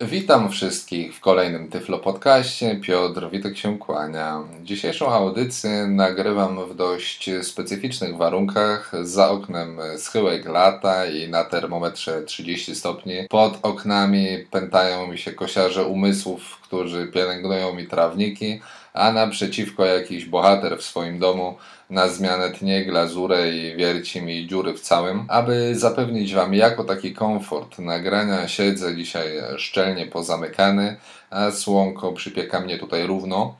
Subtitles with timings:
[0.00, 2.76] Witam wszystkich w kolejnym Tyflo Podcaście.
[2.76, 4.42] Piotr Witek się kłania.
[4.62, 8.92] Dzisiejszą audycję nagrywam w dość specyficznych warunkach.
[9.02, 13.14] Za oknem schyłek lata i na termometrze 30 stopni.
[13.30, 18.60] Pod oknami pętają mi się kosiarze umysłów, którzy pielęgnują mi trawniki,
[18.94, 21.56] a naprzeciwko jakiś bohater w swoim domu
[21.94, 25.24] na zmianę tnie glazurę i wierci mi dziury w całym.
[25.28, 30.96] Aby zapewnić Wam jako taki komfort nagrania siedzę dzisiaj szczelnie pozamykany,
[31.30, 33.56] a słonko przypieka mnie tutaj równo.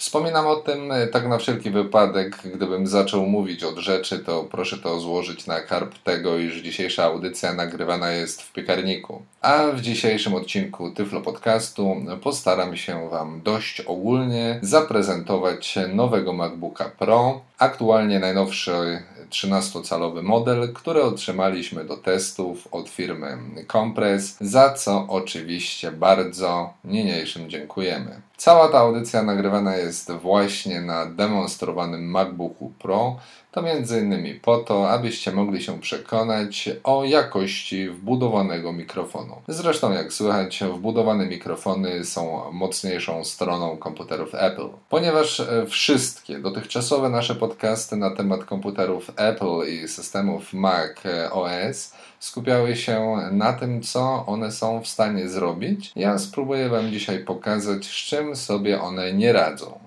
[0.00, 4.78] Wspominam o tym e, tak na wszelki wypadek, gdybym zaczął mówić od rzeczy, to proszę
[4.78, 9.22] to złożyć na karp tego, iż dzisiejsza audycja nagrywana jest w piekarniku.
[9.42, 17.40] A w dzisiejszym odcinku Tyflo Podcastu postaram się Wam dość ogólnie zaprezentować nowego MacBooka Pro,
[17.58, 26.72] aktualnie najnowszy 13-calowy model, który otrzymaliśmy do testów od firmy Compress, za co oczywiście bardzo
[26.84, 28.20] niniejszym dziękujemy.
[28.36, 33.16] Cała ta audycja nagrywana jest właśnie na demonstrowanym MacBooku Pro,
[33.50, 34.40] to m.in.
[34.40, 39.36] po to, abyście mogli się przekonać o jakości wbudowanego mikrofonu.
[39.48, 44.68] Zresztą, jak słychać, wbudowane mikrofony są mocniejszą stroną komputerów Apple.
[44.88, 50.96] Ponieważ wszystkie dotychczasowe nasze podcasty na temat komputerów Apple i systemów Mac
[51.32, 57.18] OS skupiały się na tym, co one są w stanie zrobić, ja spróbuję Wam dzisiaj
[57.18, 59.79] pokazać, z czym sobie one nie radzą.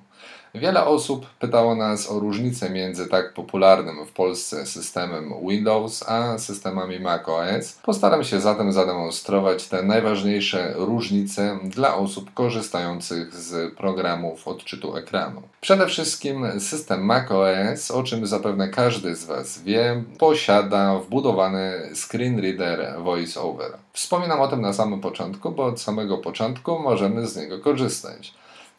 [0.56, 7.00] Wiele osób pytało nas o różnicę między tak popularnym w Polsce systemem Windows a systemami
[7.00, 7.80] macOS.
[7.84, 15.42] Postaram się zatem zademonstrować te najważniejsze różnice dla osób korzystających z programów odczytu ekranu.
[15.62, 22.96] Przede wszystkim system macOS, o czym zapewne każdy z Was wie, posiada wbudowany screen reader
[23.04, 23.78] VoiceOver.
[23.94, 28.34] Wspominam o tym na samym początku, bo od samego początku możemy z niego korzystać.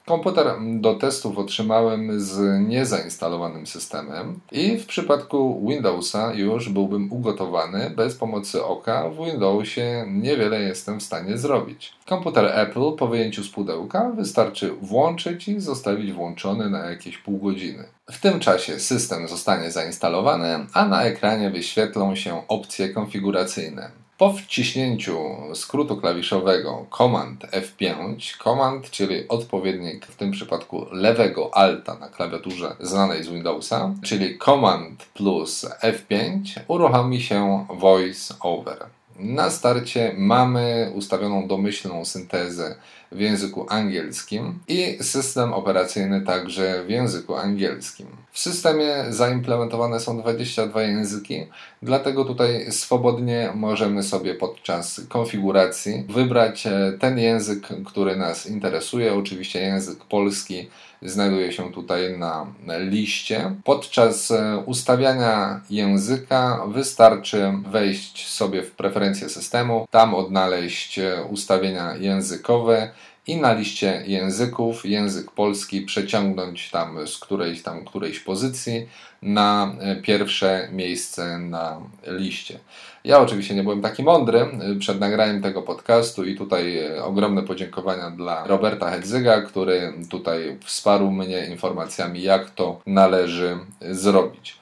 [0.07, 0.47] Komputer
[0.81, 7.91] do testów otrzymałem z niezainstalowanym systemem i w przypadku Windowsa już byłbym ugotowany.
[7.91, 11.93] Bez pomocy oka w Windowsie niewiele jestem w stanie zrobić.
[12.07, 17.85] Komputer Apple po wyjęciu z pudełka wystarczy włączyć i zostawić włączony na jakieś pół godziny.
[18.11, 24.04] W tym czasie system zostanie zainstalowany, a na ekranie wyświetlą się opcje konfiguracyjne.
[24.19, 25.19] Po wciśnięciu
[25.55, 33.25] skrótu klawiszowego Command F5, Command, czyli odpowiednik w tym przypadku lewego Alta na klawiaturze znanej
[33.25, 38.87] z Windowsa, czyli Command plus F5, uruchomi się Voice Over.
[39.19, 42.77] Na starcie mamy ustawioną domyślną syntezę
[43.13, 48.07] w języku angielskim i system operacyjny także w języku angielskim.
[48.33, 51.47] W systemie zaimplementowane są 22 języki,
[51.83, 59.15] dlatego tutaj swobodnie możemy sobie podczas konfiguracji wybrać e, ten język, który nas interesuje.
[59.15, 60.69] Oczywiście język polski
[61.05, 62.47] znajduje się tutaj na
[62.79, 63.55] liście.
[63.65, 72.91] Podczas e, ustawiania języka wystarczy wejść sobie w preferencje systemu, tam odnaleźć e, ustawienia językowe
[73.27, 78.89] i na liście języków język polski przeciągnąć tam z którejś tam którejś pozycji
[79.23, 82.59] na e, pierwsze miejsce na liście.
[83.05, 87.43] Ja oczywiście nie byłem taki mądry e, przed nagraniem tego podcastu i tutaj e, ogromne
[87.43, 93.59] podziękowania dla Roberta Hedzyga, który tutaj wsparł mnie informacjami jak to należy
[93.91, 94.57] zrobić.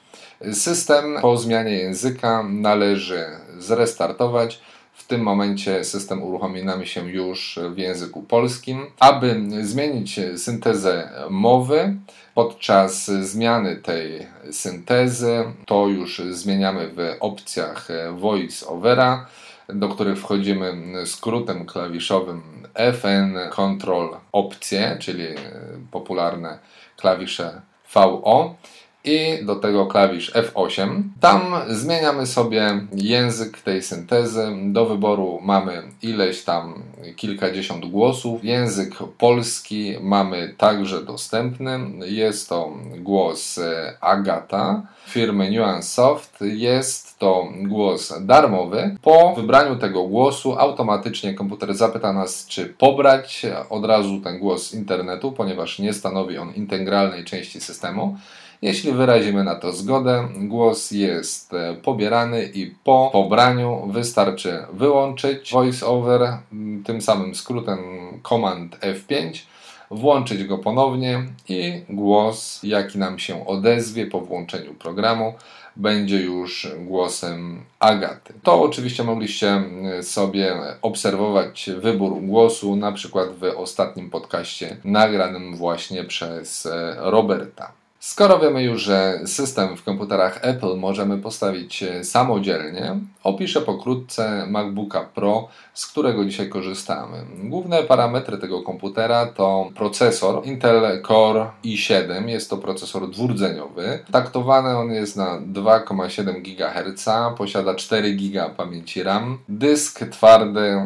[0.53, 3.25] System po zmianie języka należy
[3.57, 4.61] zrestartować
[4.93, 8.85] w tym momencie system uruchomi nam się już w języku polskim.
[8.99, 11.95] Aby zmienić syntezę mowy,
[12.33, 19.25] podczas zmiany tej syntezy, to już zmieniamy w opcjach voice overa,
[19.69, 20.73] do których wchodzimy
[21.05, 22.41] skrótem klawiszowym
[22.93, 25.25] FN Control opcje, czyli
[25.91, 26.59] popularne
[26.97, 27.61] klawisze
[27.93, 28.55] VO
[29.03, 31.03] i do tego klawisz F8.
[31.19, 34.47] Tam zmieniamy sobie język tej syntezy.
[34.63, 36.83] Do wyboru mamy ileś tam
[37.15, 38.43] kilkadziesiąt głosów.
[38.43, 41.79] Język polski mamy także dostępny.
[42.05, 43.59] Jest to głos
[44.01, 46.39] Agata firmy Nuancesoft.
[46.41, 48.95] Jest to głos darmowy.
[49.01, 54.73] Po wybraniu tego głosu automatycznie komputer zapyta nas, czy pobrać od razu ten głos z
[54.73, 58.17] internetu, ponieważ nie stanowi on integralnej części systemu.
[58.63, 66.37] Jeśli wyrazimy na to zgodę, głos jest e, pobierany i po pobraniu wystarczy wyłączyć voiceover
[66.85, 67.79] tym samym skrótem
[68.29, 69.39] Command F5
[69.91, 75.33] włączyć go ponownie i głos, jaki nam się odezwie po włączeniu programu,
[75.75, 78.33] będzie już głosem Agaty.
[78.43, 79.63] To oczywiście mogliście
[80.01, 86.67] sobie obserwować wybór głosu, na przykład w ostatnim podcaście nagranym właśnie przez
[86.97, 87.82] Roberta.
[88.03, 95.01] Skoro wiemy już, że system w komputerach Apple możemy postawić e, samodzielnie, opiszę pokrótce MacBooka
[95.01, 97.17] Pro, z którego dzisiaj korzystamy.
[97.43, 103.99] Główne parametry tego komputera to procesor Intel Core i7, jest to procesor dwurdzeniowy.
[104.11, 107.05] Taktowany on jest na 2,7 GHz,
[107.37, 110.81] posiada 4 GB pamięci RAM, dysk twardy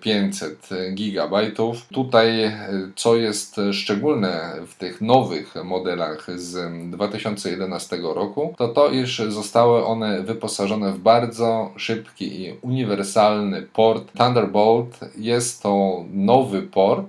[0.00, 1.50] 500 e, GB.
[1.92, 6.57] Tutaj, e, co jest szczególne w tych nowych modelach z
[6.90, 15.00] 2011 roku, to to, iż zostały one wyposażone w bardzo szybki i uniwersalny port Thunderbolt.
[15.16, 17.06] Jest to nowy port,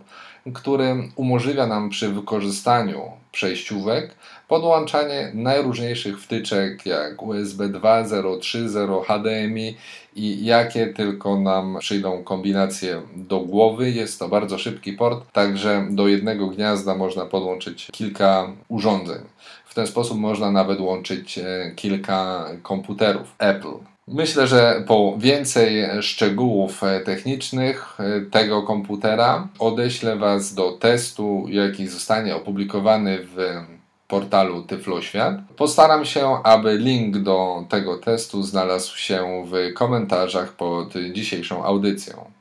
[0.53, 3.01] który umożliwia nam przy wykorzystaniu
[3.31, 4.15] przejściówek
[4.49, 9.77] podłączanie najróżniejszych wtyczek jak USB 2.0, 3.0, HDMI
[10.15, 13.91] i jakie tylko nam przyjdą kombinacje do głowy.
[13.91, 19.21] Jest to bardzo szybki port, także do jednego gniazda można podłączyć kilka urządzeń.
[19.65, 23.73] W ten sposób można nawet łączyć e, kilka komputerów Apple.
[24.07, 31.87] Myślę, że po więcej szczegółów e, technicznych e, tego komputera odeślę Was do testu, jaki
[31.87, 33.37] zostanie opublikowany w
[34.09, 35.35] portalu Tyfloświat.
[35.57, 42.31] Postaram się, aby link do tego testu znalazł się w komentarzach pod dzisiejszą audycją.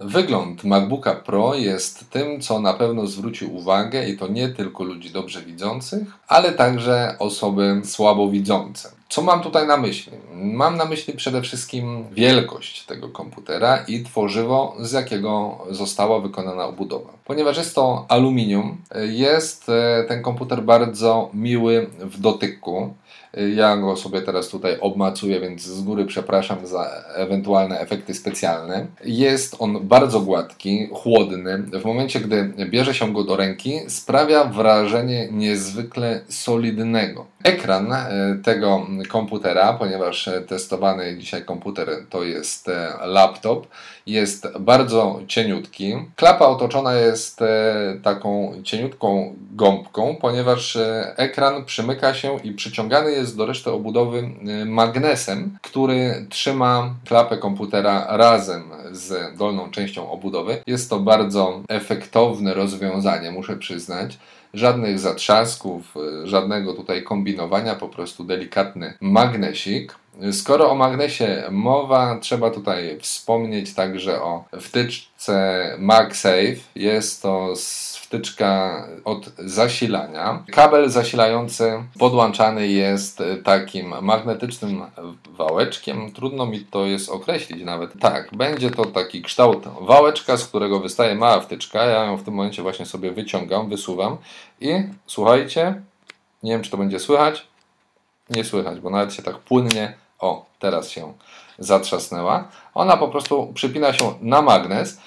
[0.00, 5.10] Wygląd MacBooka Pro jest tym, co na pewno zwróci uwagę i to nie tylko ludzi
[5.10, 8.99] dobrze widzących, ale także osoby słabowidzące.
[9.10, 10.12] Co mam tutaj na myśli?
[10.32, 17.10] Mam na myśli przede wszystkim wielkość tego komputera i tworzywo, z jakiego została wykonana obudowa.
[17.24, 18.76] Ponieważ jest to aluminium,
[19.10, 22.94] jest e, ten komputer bardzo miły w dotyku.
[23.54, 28.86] Ja go sobie teraz tutaj obmacuję, więc z góry przepraszam za ewentualne efekty specjalne.
[29.04, 31.58] Jest on bardzo gładki, chłodny.
[31.58, 37.26] W momencie, gdy bierze się go do ręki, sprawia wrażenie niezwykle solidnego.
[37.44, 38.08] Ekran e,
[38.44, 43.66] tego komputera, ponieważ testowany dzisiaj komputer to jest e, laptop,
[44.06, 45.94] jest bardzo cieniutki.
[46.16, 50.78] Klapa otoczona jest e, taką cieniutką gąbką, ponieważ
[51.16, 54.30] ekran przymyka się i przyciągany jest do reszty obudowy
[54.66, 58.62] magnesem, który trzyma klapę komputera razem
[58.92, 60.62] z dolną częścią obudowy.
[60.66, 64.18] Jest to bardzo efektowne rozwiązanie, muszę przyznać
[64.54, 69.94] żadnych zatrzasków, y, żadnego tutaj kombinowania, po prostu delikatny magnesik.
[70.32, 76.56] Skoro o magnesie mowa, trzeba tutaj wspomnieć także o wtyczce MagSafe.
[76.74, 77.56] Jest to
[78.10, 80.44] wtyczka od zasilania.
[80.52, 84.82] Kabel zasilający podłączany jest takim magnetycznym
[85.26, 86.12] wałeczkiem.
[86.12, 88.00] Trudno mi to jest określić nawet.
[88.00, 91.84] Tak, będzie to taki kształt wałeczka, z którego wystaje mała wtyczka.
[91.84, 94.16] Ja ją w tym momencie właśnie sobie wyciągam, wysuwam
[94.60, 94.74] i
[95.06, 95.82] słuchajcie,
[96.42, 97.46] nie wiem czy to będzie słychać.
[98.30, 101.12] Nie słychać, bo nawet się tak płynnie, o, teraz się
[101.60, 102.48] zatrzasnęła.
[102.74, 105.00] Ona po prostu przypina się na magnes.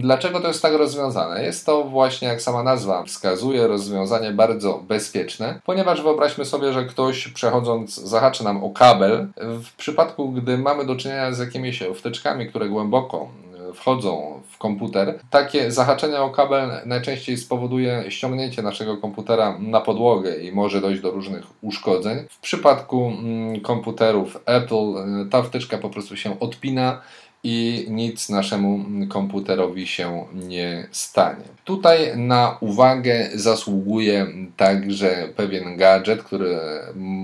[0.00, 1.44] Dlaczego to jest tak rozwiązane?
[1.44, 7.28] Jest to właśnie, jak sama nazwa wskazuje, rozwiązanie bardzo bezpieczne, ponieważ wyobraźmy sobie, że ktoś
[7.28, 9.26] przechodząc zahaczy nam o kabel.
[9.36, 13.28] W przypadku, gdy mamy do czynienia z jakimiś wtyczkami, które głęboko
[13.76, 20.52] wchodzą w komputer, takie zahaczenie o kabel najczęściej spowoduje ściągnięcie naszego komputera na podłogę i
[20.52, 22.18] może dojść do różnych uszkodzeń.
[22.30, 24.74] W przypadku mm, komputerów Apple
[25.26, 27.00] y, ta wtyczka po prostu się odpina
[27.48, 31.44] i nic naszemu komputerowi się nie stanie.
[31.64, 34.26] Tutaj na uwagę zasługuje
[34.56, 36.58] także pewien gadżet, który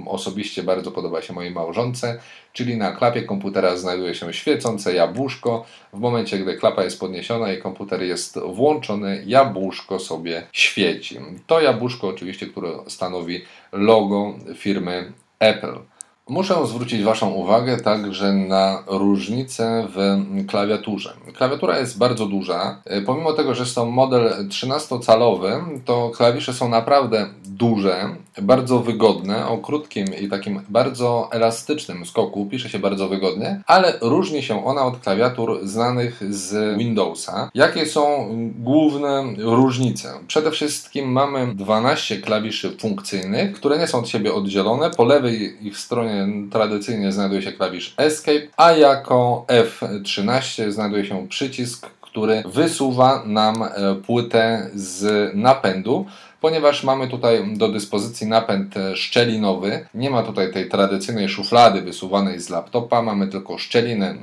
[0.07, 2.19] osobiście bardzo podoba się mojej małżonce,
[2.53, 5.65] czyli na klapie komputera znajduje się świecące jabłuszko.
[5.93, 11.19] W momencie, gdy klapa jest podniesiona i komputer jest włączony, jabłuszko sobie świeci.
[11.47, 13.41] To jabłuszko oczywiście, które stanowi
[13.73, 15.92] logo firmy Apple.
[16.29, 21.13] Muszę zwrócić Waszą uwagę także na różnicę w klawiaturze.
[21.35, 22.83] Klawiatura jest bardzo duża.
[22.85, 29.49] E, pomimo tego, że jest to model 13-calowy, to klawisze są naprawdę duże, bardzo wygodne,
[29.49, 32.47] o krótkim i takim bardzo elastycznym skoku.
[32.47, 37.51] Pisze się bardzo wygodnie, ale różni się ona od klawiatur znanych z Windowsa.
[37.55, 40.13] Jakie są główne różnice?
[40.27, 44.91] Przede wszystkim mamy 12 klawiszy funkcyjnych, które nie są od siebie oddzielone.
[44.91, 46.12] Po lewej ich stronie
[46.51, 53.95] tradycyjnie znajduje się klawisz Escape, a jako F13 znajduje się przycisk, który wysuwa nam e,
[54.07, 56.07] płytę z napędu
[56.43, 59.87] ponieważ mamy tutaj do dyspozycji napęd e, szczelinowy.
[59.95, 64.21] Nie ma tutaj tej tradycyjnej szuflady wysuwanej z laptopa, mamy tylko szczelinę mm,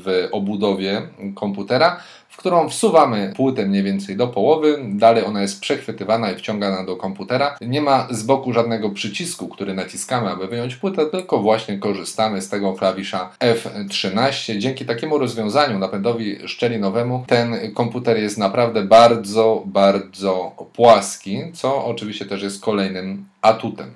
[0.00, 1.02] w obudowie
[1.34, 2.00] komputera,
[2.38, 7.56] którą wsuwamy płytę mniej więcej do połowy, dalej ona jest przechwytywana i wciągana do komputera.
[7.60, 12.48] Nie ma z boku żadnego przycisku, który naciskamy, aby wyjąć płytę, tylko właśnie korzystamy z
[12.48, 14.58] tego klawisza F13.
[14.58, 22.42] Dzięki takiemu rozwiązaniu napędowi szczelinowemu ten komputer jest naprawdę bardzo, bardzo płaski, co oczywiście też
[22.42, 23.90] jest kolejnym atutem.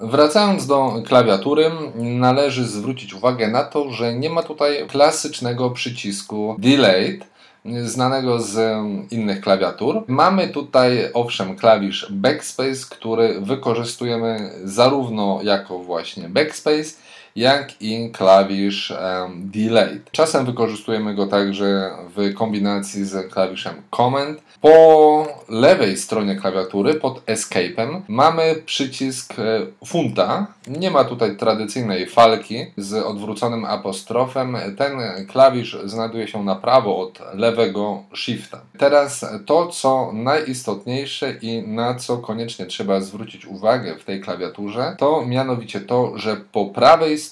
[0.00, 7.37] Wracając do klawiatury, należy zwrócić uwagę na to, że nie ma tutaj klasycznego przycisku Delayed,
[7.64, 8.78] znanego z
[9.10, 10.04] innych klawiatur.
[10.06, 16.94] Mamy tutaj owszem klawisz Backspace, który wykorzystujemy zarówno jako właśnie Backspace,
[17.38, 20.10] jak i klawisz um, Delayed.
[20.10, 24.38] Czasem wykorzystujemy go także w kombinacji z klawiszem Command.
[24.60, 30.46] Po lewej stronie klawiatury pod Escape'em mamy przycisk e, funta.
[30.66, 34.56] Nie ma tutaj tradycyjnej falki z odwróconym apostrofem.
[34.78, 34.92] Ten
[35.28, 38.60] klawisz znajduje się na prawo od lewego shifta.
[38.78, 45.26] Teraz to, co najistotniejsze i na co koniecznie trzeba zwrócić uwagę w tej klawiaturze, to
[45.26, 47.27] mianowicie to, że po prawej stronie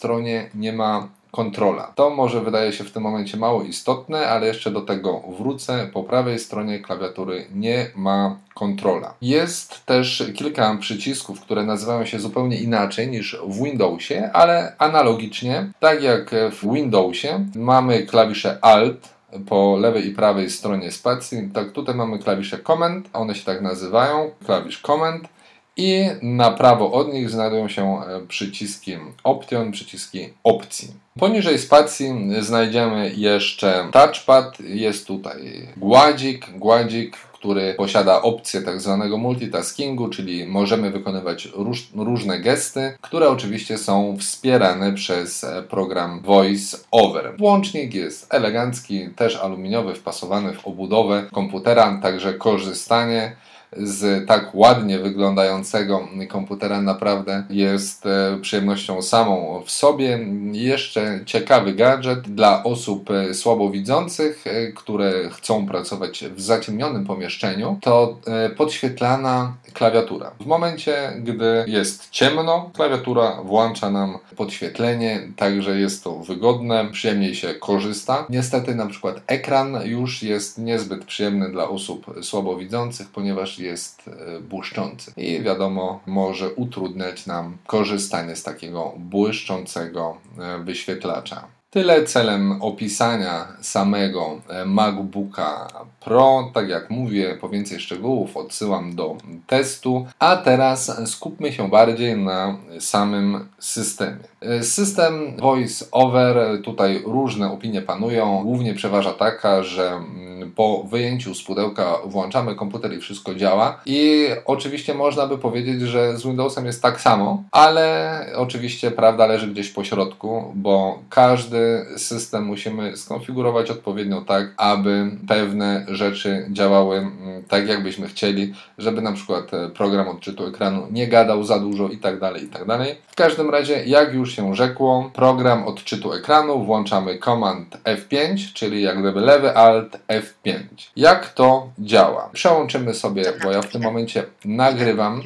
[0.54, 1.92] nie ma kontrola.
[1.94, 5.88] To może wydaje się w tym momencie mało istotne, ale jeszcze do tego wrócę.
[5.92, 9.14] Po prawej stronie klawiatury nie ma kontrola.
[9.22, 16.02] Jest też kilka przycisków, które nazywają się zupełnie inaczej niż w Windowsie, ale analogicznie, tak
[16.02, 19.16] jak w Windowsie mamy klawisze Alt,
[19.48, 21.50] po lewej i prawej stronie spacji.
[21.54, 25.28] Tak, tutaj mamy klawisze Command, one się tak nazywają, klawisz Command
[25.76, 30.88] i na prawo od nich znajdują się e, przyciski Option, przyciski opcji.
[31.18, 40.08] Poniżej spacji znajdziemy jeszcze touchpad, jest tutaj gładzik, gładzik, który posiada opcję tak zwanego multitaskingu,
[40.08, 47.34] czyli możemy wykonywać róż, różne gesty, które oczywiście są wspierane przez e, program Voice Over.
[47.38, 53.36] Włącznik jest elegancki, też aluminiowy, wpasowany w obudowę komputera, także korzystanie
[53.78, 60.18] z tak ładnie wyglądającego komputera naprawdę jest e, przyjemnością samą w sobie.
[60.52, 68.18] Jeszcze ciekawy gadżet dla osób e, słabowidzących, e, które chcą pracować w zaciemnionym pomieszczeniu, to
[68.56, 70.30] podświetlana klawiatura.
[70.40, 77.54] W momencie, gdy jest ciemno, klawiatura włącza nam podświetlenie, także jest to wygodne, przyjemniej się
[77.54, 78.26] korzysta.
[78.30, 85.12] Niestety na przykład ekran już jest niezbyt przyjemny dla osób słabowidzących, ponieważ jest e, błyszczący
[85.16, 91.55] i wiadomo, może utrudniać nam korzystanie z takiego błyszczącego e, wyświetlacza.
[91.76, 95.68] Tyle celem opisania samego e, MacBooka
[96.00, 96.50] Pro.
[96.54, 99.16] Tak jak mówię, po więcej szczegółów odsyłam do
[99.46, 100.06] testu.
[100.18, 104.18] A teraz skupmy się bardziej na samym systemie.
[104.40, 108.42] E, system Voice Over, tutaj różne opinie panują.
[108.42, 113.80] Głównie przeważa taka, że mm, po wyjęciu z pudełka włączamy komputer i wszystko działa.
[113.86, 119.48] I oczywiście można by powiedzieć, że z Windowsem jest tak samo, ale oczywiście prawda leży
[119.48, 121.65] gdzieś po środku, bo każdy
[121.96, 129.12] system musimy skonfigurować odpowiednio tak, aby pewne rzeczy działały mm, tak, jakbyśmy chcieli, żeby na
[129.12, 132.94] przykład e, program odczytu ekranu nie gadał za dużo i tak dalej, i tak dalej.
[133.08, 139.00] W każdym razie, jak już się rzekło, program odczytu ekranu włączamy Command F5, czyli jak
[139.00, 140.58] gdyby lewy Alt F5.
[140.96, 142.30] Jak to działa?
[142.32, 145.22] Przełączymy sobie, bo ja w tym momencie nagrywam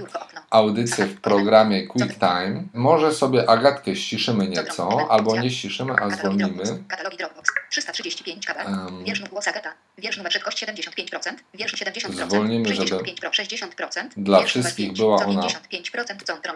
[0.50, 2.62] audycję w programie QuickTime.
[2.74, 6.64] Może sobie Agatkę ściszymy nieco, albo nie ściszymy, a zwolnimy.
[6.88, 8.56] Katalogi Dropbox 335 KB.
[8.66, 9.72] Um, wiersz głos Agata.
[9.98, 11.34] Wiersz numer szybkość 75%.
[11.54, 12.26] Wiersz 70%.
[12.28, 14.08] Zwolnimy, żeby 60%.
[14.16, 15.46] Dla wszystkich była ona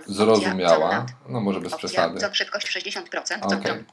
[0.06, 1.06] zrozumiała.
[1.28, 2.20] No może bez przesady.
[2.32, 3.58] Szybkość 60%.
[3.58, 3.84] Okay.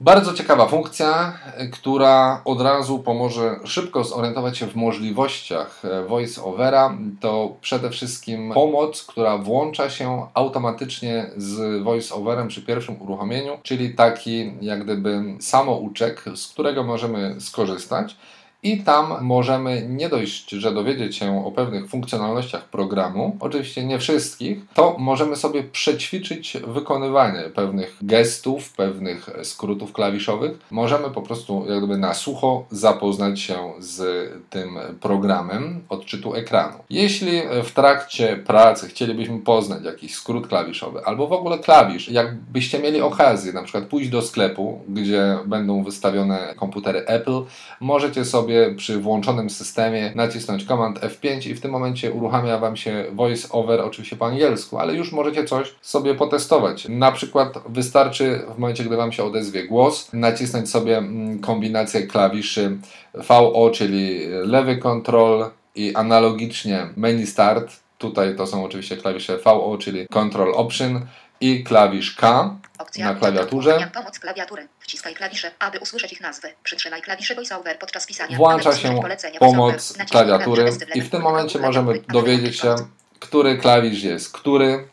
[0.00, 1.38] Bardzo ciekawa funkcja,
[1.72, 6.98] która od razu pomoże szybko zorientować się w możliwościach voice-overa.
[7.20, 14.52] To przede wszystkim pomoc, która włącza się automatycznie z voice-overem przy pierwszym uruchomieniu, czyli taki
[14.60, 18.16] jak gdyby samouczek, z którego możemy skorzystać
[18.62, 24.58] i tam możemy nie dość, że dowiedzieć się o pewnych funkcjonalnościach programu, oczywiście nie wszystkich,
[24.74, 30.58] to możemy sobie przećwiczyć wykonywanie pewnych gestów, pewnych skrótów klawiszowych.
[30.70, 36.78] Możemy po prostu jakby na sucho zapoznać się z tym programem odczytu ekranu.
[36.90, 43.00] Jeśli w trakcie pracy chcielibyśmy poznać jakiś skrót klawiszowy albo w ogóle klawisz, jakbyście mieli
[43.00, 47.42] okazję na przykład pójść do sklepu, gdzie będą wystawione komputery Apple,
[47.80, 52.76] możecie sobie sobie przy włączonym systemie nacisnąć Command F5 i w tym momencie uruchamia Wam
[52.76, 56.86] się voice over, oczywiście po angielsku, ale już możecie coś sobie potestować.
[56.88, 62.78] Na przykład wystarczy w momencie, gdy Wam się odezwie głos, nacisnąć sobie mm, kombinację klawiszy
[63.14, 67.76] VO, czyli lewy kontrol i analogicznie menu start.
[67.98, 71.00] Tutaj to są oczywiście klawisze VO, czyli Control Option
[71.40, 73.90] i klawisz K Opcja na klawiaturze.
[73.94, 74.68] Pomoc klawiatury.
[74.80, 76.48] Wciskaj klawisze, aby usłyszeć ich nazwy.
[76.62, 78.36] Przytrzymaj klawisze voiceover podczas pisania.
[78.36, 79.00] Włącza się
[79.38, 82.74] pomoc klawiatury i w tym momencie możemy dowiedzieć się,
[83.20, 84.88] który klawisz jest który.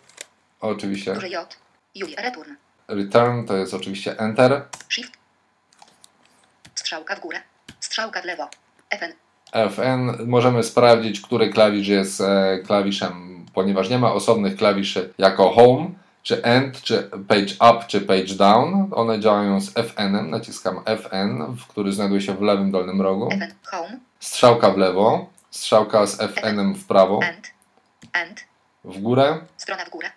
[0.62, 1.14] Oczywiście
[2.18, 2.56] return.
[2.88, 4.64] return to jest oczywiście enter.
[4.90, 5.14] Shift.
[6.75, 7.42] Strzałka w górę.
[7.80, 8.50] Strzałka w lewo.
[9.00, 9.14] FN.
[9.52, 15.90] Fn możemy sprawdzić, który klawisz jest e, klawiszem, ponieważ nie ma osobnych klawiszy jako home,
[16.25, 18.89] czy end, czy page up, czy page down.
[18.91, 20.29] One działają z Fn.
[20.29, 23.29] Naciskam Fn, w który znajduje się w lewym dolnym rogu.
[24.20, 27.48] Strzałka w lewo, strzałka z Fn w prawo, End.
[28.13, 28.46] End.
[28.84, 30.12] w górę Strona w górę.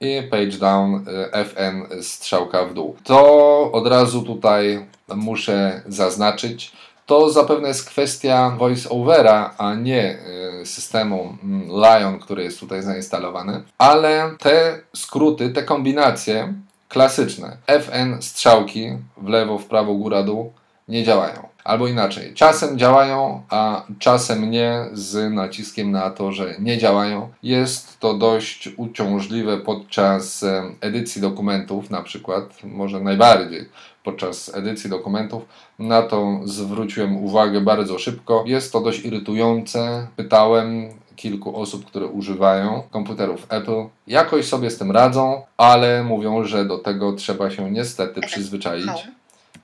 [0.00, 2.96] I page down y, Fn strzałka w dół.
[3.04, 6.72] To od razu tutaj muszę zaznaczyć.
[7.06, 10.18] To zapewne jest kwestia voice-overa, a nie
[10.62, 13.62] y, systemu mm, Lion, który jest tutaj zainstalowany.
[13.78, 16.54] Ale te skróty, te kombinacje
[16.88, 20.52] klasyczne Fn strzałki w lewo, w prawo, góra, dół
[20.88, 21.55] nie działają.
[21.66, 27.28] Albo inaczej, czasem działają, a czasem nie, z naciskiem na to, że nie działają.
[27.42, 33.68] Jest to dość uciążliwe podczas e, edycji dokumentów, na przykład, może najbardziej
[34.04, 35.42] podczas edycji dokumentów.
[35.78, 38.44] Na to zwróciłem uwagę bardzo szybko.
[38.46, 40.06] Jest to dość irytujące.
[40.16, 43.84] Pytałem kilku osób, które używają komputerów Apple.
[44.06, 49.08] Jakoś sobie z tym radzą, ale mówią, że do tego trzeba się niestety przyzwyczaić.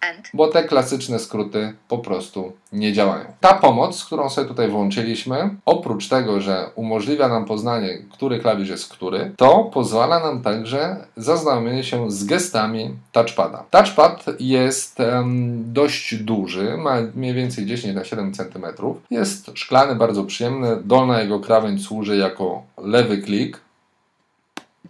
[0.03, 0.29] End.
[0.35, 3.25] bo te klasyczne skróty po prostu nie działają.
[3.41, 8.93] Ta pomoc, którą sobie tutaj włączyliśmy, oprócz tego, że umożliwia nam poznanie, który klawisz jest
[8.93, 13.65] który, to pozwala nam także zaznajomienie się z gestami touchpada.
[13.71, 18.67] Touchpad jest em, dość duży, ma mniej więcej 10 na 7 cm.
[19.11, 20.77] Jest szklany, bardzo przyjemny.
[20.85, 23.61] Dolna jego krawędź służy jako lewy klik,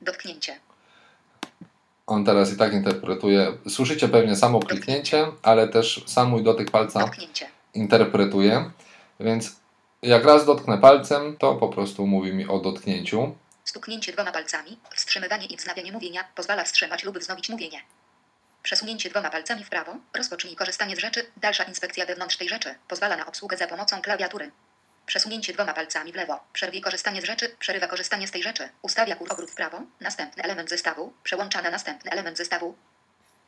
[0.03, 0.62] Dotknięcie.
[2.13, 3.53] On teraz i tak interpretuje.
[3.69, 7.49] Słyszycie pewnie samo kliknięcie, ale też sam mój dotyk palca Dotknięcie.
[7.75, 8.71] interpretuje.
[9.21, 9.57] Więc
[10.03, 13.35] jak raz dotknę palcem, to po prostu mówi mi o dotknięciu.
[13.65, 17.79] Stuknięcie dwoma palcami, wstrzymywanie i wznawianie mówienia pozwala wstrzymać lub wznowić mówienie.
[18.63, 23.17] Przesunięcie dwoma palcami w prawo, rozpocznij korzystanie z rzeczy, dalsza inspekcja wewnątrz tej rzeczy, pozwala
[23.17, 24.51] na obsługę za pomocą klawiatury.
[25.07, 29.17] Przesunięcie dwoma palcami w lewo, przerwie korzystanie z rzeczy, przerywa korzystanie z tej rzeczy, ustawia
[29.17, 32.75] kur obrót w prawo, następny element zestawu, przełącza na następny element zestawu.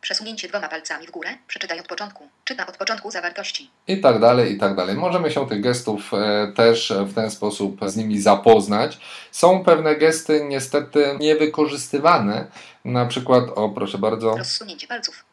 [0.00, 3.70] Przesunięcie dwoma palcami w górę, przeczytaj od początku, czyta od początku zawartości.
[3.88, 4.96] I tak dalej, i tak dalej.
[4.96, 8.98] Możemy się tych gestów e, też w ten sposób z nimi zapoznać.
[9.32, 12.46] Są pewne gesty niestety niewykorzystywane.
[12.84, 15.24] Na przykład, o proszę bardzo, Rozsunięcie palców.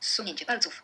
[0.00, 0.82] Zsunięcie palców.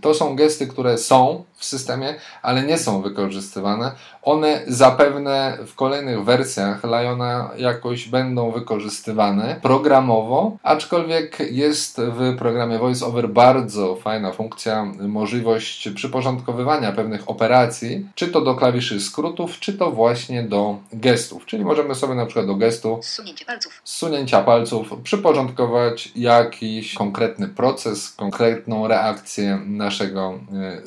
[0.00, 3.92] To są gesty, które są w systemie, ale nie są wykorzystywane.
[4.22, 13.28] One zapewne w kolejnych wersjach Liona jakoś będą wykorzystywane programowo, aczkolwiek jest w programie VoiceOver
[13.28, 20.42] bardzo fajna funkcja, możliwość przyporządkowywania pewnych operacji, czy to do klawiszy skrótów, czy to właśnie
[20.42, 21.46] do gestów.
[21.46, 23.80] Czyli możemy sobie na przykład do gestu Zsunięcie palców.
[23.84, 30.86] zsunięcia palców przyporządkować jakiś konkretny proces, konkretną reakcję naszego e,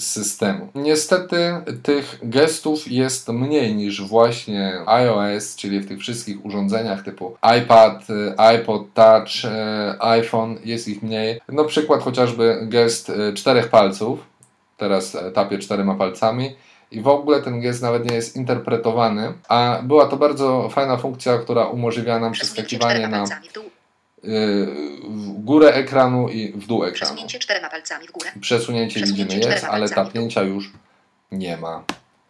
[0.62, 0.86] systemu.
[0.86, 8.08] Niestety tych gestów jest mniej niż właśnie iOS, czyli w tych wszystkich urządzeniach typu iPad,
[8.10, 11.40] e, iPod Touch, e, iPhone jest ich mniej.
[11.50, 14.20] No przykład chociażby gest e, czterech palców.
[14.78, 16.56] Teraz tapię czterema palcami
[16.92, 21.38] i w ogóle ten gest nawet nie jest interpretowany, a była to bardzo fajna funkcja,
[21.38, 23.26] która umożliwia nam przeskakiwanie na
[24.24, 26.96] w górę ekranu i w dół ekranu.
[26.96, 28.32] Przesunięcie czterema palcami w górę.
[28.42, 30.72] Przesunięcie Przesunięcie widzimy jest, ale tapnięcia już
[31.32, 31.84] nie ma.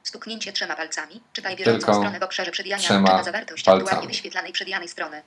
[0.03, 1.21] Stuknięcie trzema palcami.
[1.33, 2.83] Czytaj bieżącą Tylko stronę w obszarze przewijania.
[2.83, 5.21] Czyta zawartość aktualnie wyświetlanej przewijanej strony.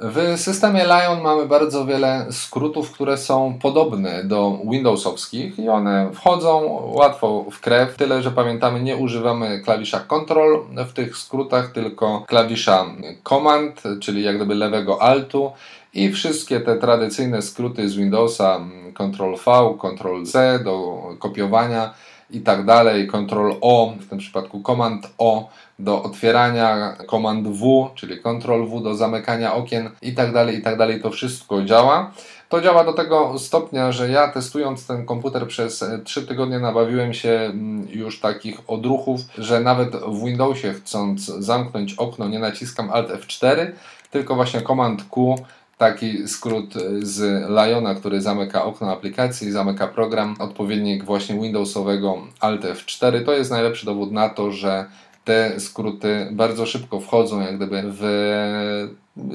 [0.00, 6.60] W systemie Lion mamy bardzo wiele skrótów, które są podobne do Windowsowskich i one wchodzą
[6.94, 12.86] łatwo w krew, tyle że pamiętamy, nie używamy klawisza Control w tych skrótach, tylko klawisza
[13.28, 15.52] Command, czyli jak gdyby lewego Altu
[15.94, 18.60] i wszystkie te tradycyjne skróty z Windowsa
[18.94, 21.94] Ctrl V, Ctrl C do kopiowania
[22.30, 28.18] i tak dalej, Ctrl O, w tym przypadku Command O do otwierania, Command W, czyli
[28.18, 32.12] Ctrl W do zamykania okien i tak dalej, i tak dalej, to wszystko działa.
[32.48, 37.30] To działa do tego stopnia, że ja testując ten komputer przez 3 tygodnie nabawiłem się
[37.30, 43.66] mm, już takich odruchów, że nawet w Windowsie chcąc zamknąć okno nie naciskam Alt F4,
[44.10, 45.36] tylko właśnie Command Q
[45.78, 53.24] taki skrót z Liona, który zamyka okno aplikacji, zamyka program, odpowiednik właśnie Windowsowego Alt F4.
[53.24, 54.84] To jest najlepszy dowód na to, że
[55.24, 58.04] te skróty bardzo szybko wchodzą jak gdyby w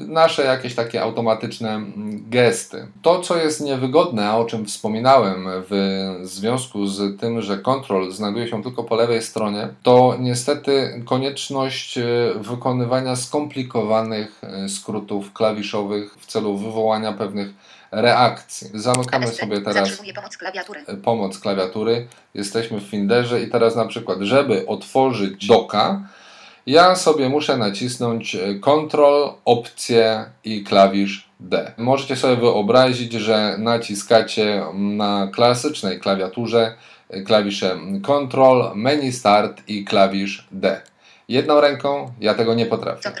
[0.08, 1.80] nasze jakieś takie automatyczne
[2.30, 2.86] gesty.
[3.02, 8.48] To, co jest niewygodne, a o czym wspominałem w związku z tym, że kontrol znajduje
[8.48, 12.04] się tylko po lewej stronie, to niestety konieczność e,
[12.40, 17.54] wykonywania skomplikowanych e, skrótów klawiszowych w celu wywołania pewnych
[17.92, 18.70] reakcji.
[18.74, 20.84] Zamykamy sobie teraz pomoc klawiatury.
[20.86, 22.08] E, pomoc klawiatury.
[22.34, 26.02] Jesteśmy w Finderze i teraz na przykład, żeby otworzyć doka,
[26.66, 31.72] ja sobie muszę nacisnąć e, Ctrl, opcję i klawisz D.
[31.76, 36.74] Możecie sobie wyobrazić, że naciskacie na klasycznej klawiaturze
[37.10, 40.80] e, klawisze Ctrl, menu Start i klawisz D.
[41.28, 43.12] Jedną ręką ja tego nie potrafię.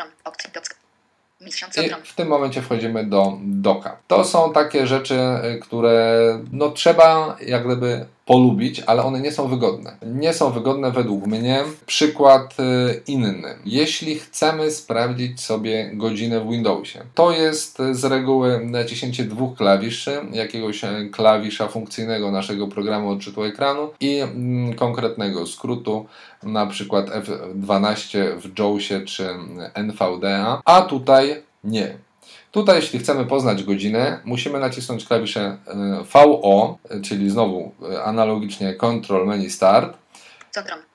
[1.40, 3.96] I w tym momencie wchodzimy do doka.
[4.06, 9.48] To są takie rzeczy, e, które no, trzeba jak gdyby polubić, ale one nie są
[9.48, 9.96] wygodne.
[10.06, 11.62] Nie są wygodne według mnie.
[11.86, 13.54] Przykład y, inny.
[13.64, 20.80] Jeśli chcemy sprawdzić sobie godzinę w Windowsie, to jest z reguły naciśnięcie dwóch klawiszy, jakiegoś
[21.12, 26.06] klawisza funkcyjnego naszego programu odczytu ekranu i mm, konkretnego skrótu,
[26.42, 29.28] na przykład F12 w JAWSie czy
[29.74, 32.09] NVDA, a tutaj nie.
[32.50, 39.26] Tutaj, jeśli chcemy poznać godzinę, musimy nacisnąć klawisze e, VO, czyli znowu e, analogicznie Control
[39.26, 39.96] Menu Start,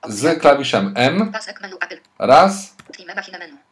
[0.08, 1.32] z klawiszem M.
[2.18, 2.76] Raz,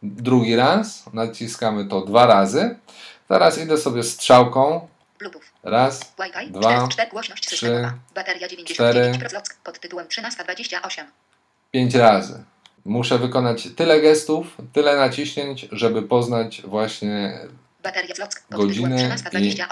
[0.02, 2.76] drugi raz, naciskamy to dwa razy.
[3.28, 4.88] Teraz idę sobie strzałką.
[5.62, 6.14] Raz,
[6.50, 6.88] dwa,
[7.40, 7.90] trzy,
[8.64, 9.12] cztery,
[11.70, 12.44] pięć razy.
[12.84, 17.38] Muszę wykonać tyle gestów, tyle naciśnięć, żeby poznać właśnie
[18.50, 19.10] godziny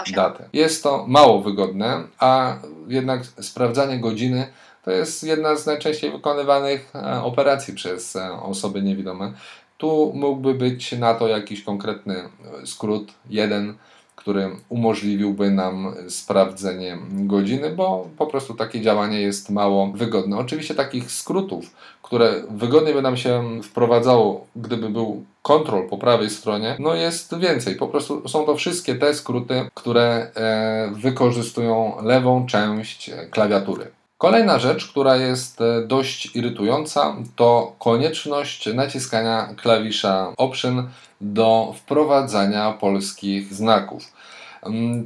[0.07, 0.49] i datę.
[0.53, 2.55] Jest to mało wygodne, a
[2.87, 4.47] jednak sprawdzanie godziny
[4.83, 9.33] to jest jedna z najczęściej wykonywanych e, operacji przez e, osoby niewidome.
[9.77, 13.77] Tu mógłby być na to jakiś konkretny e, skrót, jeden,
[14.23, 20.37] który umożliwiłby nam sprawdzenie godziny, bo po prostu takie działanie jest mało wygodne.
[20.37, 21.65] Oczywiście takich skrótów,
[22.01, 27.75] które wygodnie by nam się wprowadzało, gdyby był kontrol po prawej stronie, no jest więcej.
[27.75, 33.91] Po prostu są to wszystkie te skróty, które e, wykorzystują lewą część klawiatury.
[34.17, 40.89] Kolejna rzecz, która jest e, dość irytująca, to konieczność naciskania klawisza Option
[41.21, 44.12] do wprowadzania polskich znaków.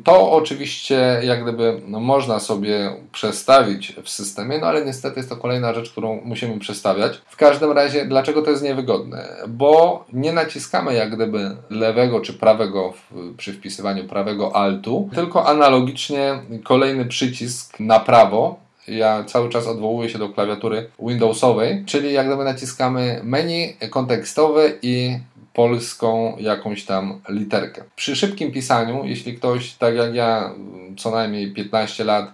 [0.03, 5.35] To oczywiście jak gdyby no, można sobie przestawić w systemie, no ale niestety jest to
[5.35, 7.21] kolejna rzecz, którą musimy przestawiać.
[7.29, 9.27] W każdym razie, dlaczego to jest niewygodne?
[9.47, 16.39] Bo nie naciskamy jak gdyby lewego czy prawego w, przy wpisywaniu prawego altu, tylko analogicznie
[16.63, 22.43] kolejny przycisk na prawo ja cały czas odwołuję się do klawiatury Windowsowej, czyli jak gdyby
[22.43, 25.19] naciskamy menu kontekstowe i
[25.57, 27.83] polską jakąś tam literkę.
[27.95, 30.51] Przy szybkim pisaniu, jeśli ktoś, tak jak ja,
[30.97, 32.31] co najmniej 15 lat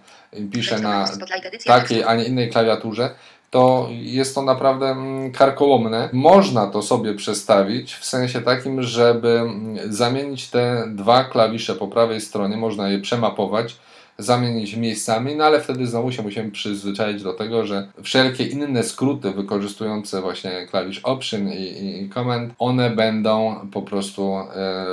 [0.52, 1.06] pisze na
[1.66, 3.10] takiej, a nie innej klawiaturze,
[3.52, 6.10] to jest to naprawdę mm, karkołomne.
[6.14, 12.22] Można to sobie przestawić w sensie takim, żeby mm, zamienić te dwa klawisze po prawej
[12.22, 13.76] stronie, można je przemapować
[14.18, 19.32] zamienić miejscami, no ale wtedy znowu się musimy przyzwyczaić do tego, że wszelkie inne skróty
[19.32, 24.86] wykorzystujące właśnie klawisz Option i, i, i Command, one będą po prostu, e,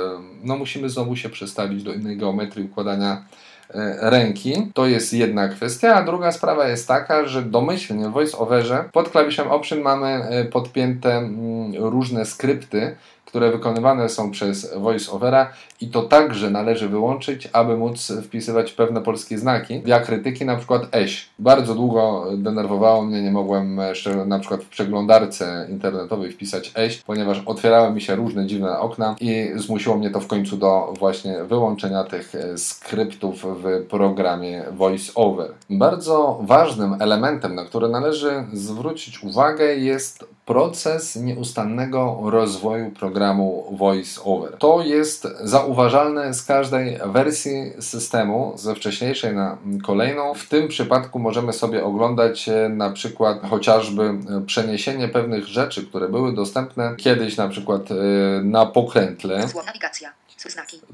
[0.43, 3.25] no musimy znowu się przestawić do innej geometrii układania
[3.69, 4.53] e, ręki.
[4.73, 9.47] To jest jedna kwestia, a druga sprawa jest taka, że domyślnie w VoiceOverze pod klawiszem
[9.47, 12.95] Option mamy e, podpięte mm, różne skrypty,
[13.31, 15.49] które wykonywane są przez VoiceOvera
[15.81, 21.29] i to także należy wyłączyć, aby móc wpisywać pewne polskie znaki, diakrytyki, na przykład eś.
[21.39, 23.79] Bardzo długo denerwowało mnie, nie mogłem
[24.25, 29.51] na przykład w przeglądarce internetowej wpisać eś, ponieważ otwierały mi się różne dziwne okna i
[29.55, 35.53] zmusiło mnie to w końcu do właśnie wyłączenia tych skryptów w programie VoiceOver.
[35.69, 44.57] Bardzo ważnym elementem, na który należy zwrócić uwagę jest proces nieustannego rozwoju programu VoiceOver.
[44.57, 50.33] To jest zauważalne z każdej wersji systemu, ze wcześniejszej na kolejną.
[50.33, 56.09] W tym przypadku możemy sobie oglądać e, na przykład chociażby e, przeniesienie pewnych rzeczy, które
[56.09, 57.95] były dostępne kiedyś na przykład e,
[58.43, 59.47] na pokrętle.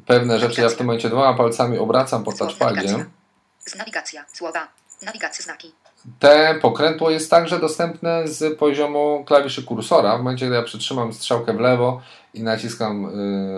[0.06, 3.06] Pewne rzeczy ja w tym momencie dwoma palcami obracam po touchpadzie.
[3.78, 4.26] nawigacja.
[4.34, 4.68] Słowa.
[5.02, 5.87] Nawigacja znaki.
[6.20, 10.16] Te pokrętło jest także dostępne z poziomu klawiszy kursora.
[10.16, 12.02] W momencie, gdy ja przytrzymam strzałkę w lewo
[12.34, 13.06] i naciskam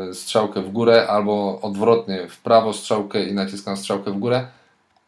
[0.09, 4.47] y, strzałkę w górę, albo odwrotnie w prawo strzałkę i naciskam strzałkę w górę,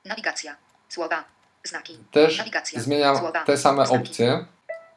[0.06, 0.56] Nawigacja.
[0.89, 1.23] Słowa.
[1.63, 1.97] Znaki.
[2.12, 2.82] też Nawigacja.
[2.82, 3.43] zmieniam Słowa.
[3.43, 4.04] te same Znaki.
[4.04, 4.45] opcje,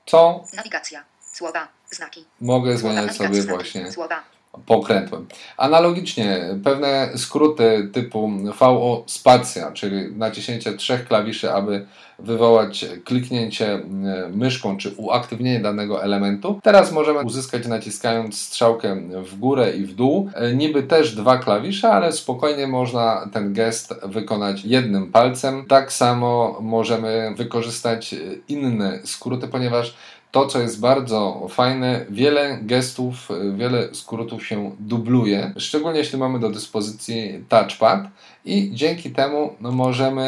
[0.07, 1.05] co Nawigacja.
[1.33, 1.69] Słowa.
[1.91, 2.25] Znaki.
[2.41, 4.23] mogę zmieniać sobie właśnie Słowa.
[4.67, 5.27] Pokrętłem.
[5.57, 11.87] Analogicznie pewne skróty typu VO spacja, czyli naciśnięcie trzech klawiszy, aby
[12.19, 13.83] wywołać kliknięcie e,
[14.29, 16.61] myszką czy uaktywnienie danego elementu.
[16.63, 20.31] Teraz możemy uzyskać naciskając strzałkę w górę i w dół.
[20.35, 25.65] E, Niby też dwa klawisze, ale spokojnie można ten gest wykonać jednym palcem.
[25.69, 29.95] Tak samo możemy wykorzystać e, inne skróty, ponieważ
[30.35, 36.39] to, co jest bardzo fajne, wiele gestów, y, wiele skrótów się dubluje, szczególnie jeśli mamy
[36.39, 38.09] do dyspozycji touchpad
[38.45, 40.25] i dzięki temu no, możemy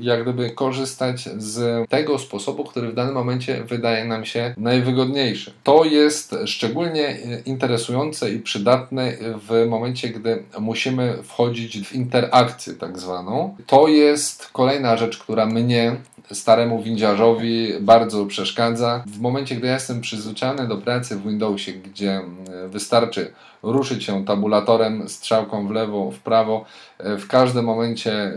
[0.00, 5.52] jak gdyby korzystać z tego sposobu, który w danym momencie wydaje nam się najwygodniejszy.
[5.62, 9.12] To jest szczególnie y, interesujące i przydatne
[9.48, 13.56] w momencie, gdy musimy wchodzić w interakcję tak zwaną.
[13.66, 15.96] To jest kolejna rzecz, która mnie
[16.32, 19.04] staremu windziarzowi bardzo przeszkadza.
[19.06, 22.36] W momencie, gdy ja jestem przyzwyczajony do pracy w Windowsie, gdzie mm,
[22.70, 26.64] wystarczy ruszyć się tabulatorem, strzałką w lewo, w prawo,
[26.98, 28.36] e, w każdym momencie e,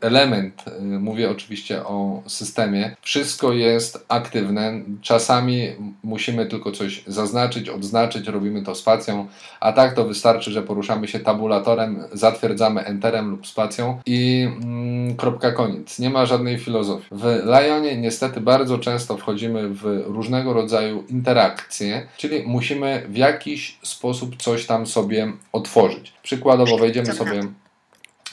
[0.00, 4.80] element, e, mówię oczywiście o systemie, wszystko jest aktywne.
[5.02, 5.68] Czasami
[6.02, 9.26] musimy tylko coś zaznaczyć, odznaczyć, robimy to spacją,
[9.60, 15.52] a tak to wystarczy, że poruszamy się tabulatorem, zatwierdzamy enterem lub spacją i mm, kropka
[15.52, 15.98] koniec.
[15.98, 17.08] Nie ma żadnej filozofii.
[17.12, 24.36] W Lionie niestety bardzo często wchodzimy w różnego rodzaju interakcje, czyli musimy w jakiś sposób
[24.36, 26.12] coś tam sobie otworzyć.
[26.22, 27.40] Przykładowo wejdziemy sobie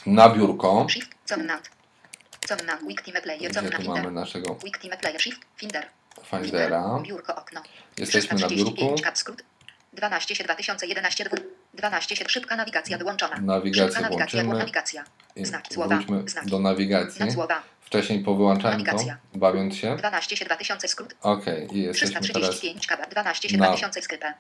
[0.06, 0.88] na biurko,
[3.50, 4.58] gdzie tu mamy naszego.
[6.26, 7.00] Findera.
[7.98, 8.72] Jesteśmy na biurku.
[8.72, 9.44] 335, Cap skrót.
[9.94, 11.36] 12 się 2011 dwu-
[11.74, 13.36] 12 się szybka nawigacja wyłączona.
[13.42, 15.04] Nawigację Szybka nawigacja, nawigacja.
[15.36, 16.00] I Znaki, słowa,
[16.46, 17.26] do nawigacji.
[17.82, 19.18] Wcześniej po wyłączaniu to, Nawigacja.
[19.36, 19.96] bawiąc się.
[19.96, 21.16] 12 się 2000 skrót.
[21.22, 23.06] Okej, i jesteśmy teraz 335 kaba.
[23.06, 24.34] 12 się na- 2000 skrypę.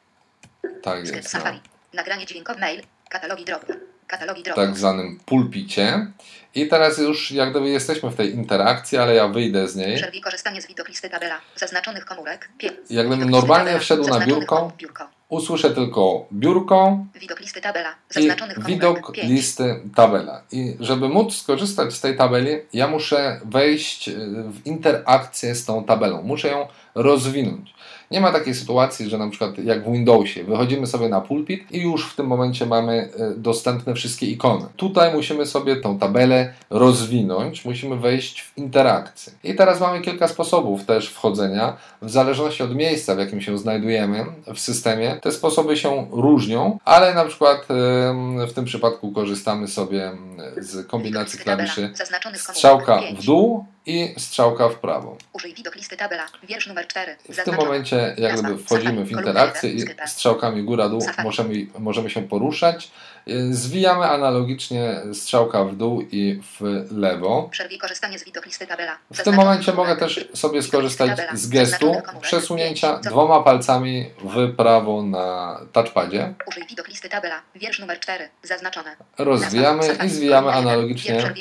[0.83, 1.59] Tak Skrypt jest, Safari.
[1.93, 2.81] Nagranie dźwiękowe mail.
[3.09, 3.65] Katalogi drop.
[4.07, 4.55] Katalogi drop.
[4.55, 6.07] tak zwanym pulpicie.
[6.55, 9.95] I teraz już jak gdyby jesteśmy w tej interakcji, ale ja wyjdę z niej.
[9.97, 11.41] Przerwij korzystanie z widoklisty tabela.
[11.55, 12.49] Zaznaczonych komórek.
[12.57, 12.71] Pie.
[12.89, 13.79] Jak gdybym normalnie tabela.
[13.79, 15.07] wszedł na biurko, biurko.
[15.29, 17.89] Usłyszę tylko biurko Widoklisty tabela.
[17.89, 18.75] i Zaznaczonych komórek.
[18.75, 19.29] widok Pięć.
[19.29, 20.43] listy tabela.
[20.51, 24.13] I żeby móc skorzystać z tej tabeli, ja muszę wejść y,
[24.49, 26.21] w interakcję z tą tabelą.
[26.21, 27.73] Muszę ją rozwinąć.
[28.11, 31.81] Nie ma takiej sytuacji, że na przykład jak w Windowsie wychodzimy sobie na pulpit i
[31.81, 34.65] już w tym momencie mamy y, dostępne wszystkie ikony.
[34.75, 39.33] Tutaj musimy sobie tą tabelę rozwinąć, musimy wejść w interakcję.
[39.43, 41.77] I teraz mamy kilka sposobów też wchodzenia.
[42.01, 47.13] W zależności od miejsca, w jakim się znajdujemy w systemie, te sposoby się różnią, ale
[47.13, 47.65] na przykład
[48.47, 50.11] w tym przypadku korzystamy sobie
[50.57, 51.93] z kombinacji klawiszy
[52.35, 55.17] strzałka w dół i strzałka w prawo.
[55.33, 56.25] Użyj widoklisty tabela.
[56.43, 57.15] Wiersz numer 4.
[57.29, 62.91] W tym momencie jak gdyby wchodzimy w interakcję i strzałkami góra-dół możemy, możemy się poruszać.
[63.31, 67.49] Y, Zwijamy analogicznie strzałka w dół i w lewo.
[69.13, 75.59] W tym momencie mogę też sobie skorzystać z gestu przesunięcia dwoma palcami w prawo na
[75.71, 76.33] touchpadzie.
[76.47, 76.63] Użyj
[77.09, 77.41] tabela.
[77.55, 78.29] Wiersz numer 4.
[78.43, 78.95] Zaznaczone.
[79.17, 81.33] Rozwijamy i zwijamy analogicznie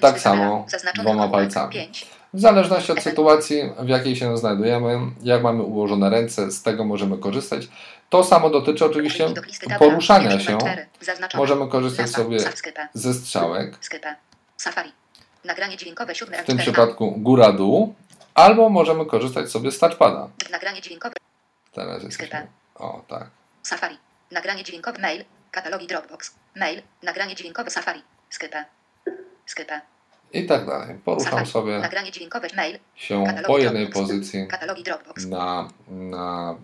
[0.00, 1.88] tak samo dwoma palcami.
[2.34, 7.18] W zależności od sytuacji, w jakiej się znajdujemy, jak mamy ułożone ręce, z tego możemy
[7.18, 7.68] korzystać.
[8.08, 9.34] To samo dotyczy oczywiście
[9.78, 10.52] poruszania się.
[10.52, 10.86] numer 4.
[11.00, 11.42] Zaznaczone.
[11.42, 12.38] Możemy korzystać sobie
[12.94, 14.16] ze strzałek, Skrypę.
[14.56, 14.92] Safari.
[15.44, 17.94] Nagranie dźwiękowe 7 w tym przypadku góra-dół,
[18.34, 20.28] albo możemy korzystać sobie z touchpada.
[20.50, 21.14] Nagranie dźwiękowe.
[21.72, 22.46] Teraz jesteśmy.
[22.74, 23.26] O, tak.
[23.62, 23.98] Safari.
[24.30, 25.24] Nagranie dźwiękowe mail.
[25.50, 26.34] Katalogi Dropbox.
[26.56, 26.82] Mail.
[27.02, 28.02] Nagranie dźwiękowe Safari.
[28.30, 28.64] Skrypę.
[29.46, 29.80] Skrypę.
[30.32, 30.98] I tak dalej.
[31.04, 31.50] Poruszam Safari.
[31.50, 32.78] sobie Nagranie dźwiękowe mail.
[32.94, 34.08] się po jednej Dropbox.
[34.10, 35.26] pozycji Katalogi Dropbox.
[35.26, 36.54] na, na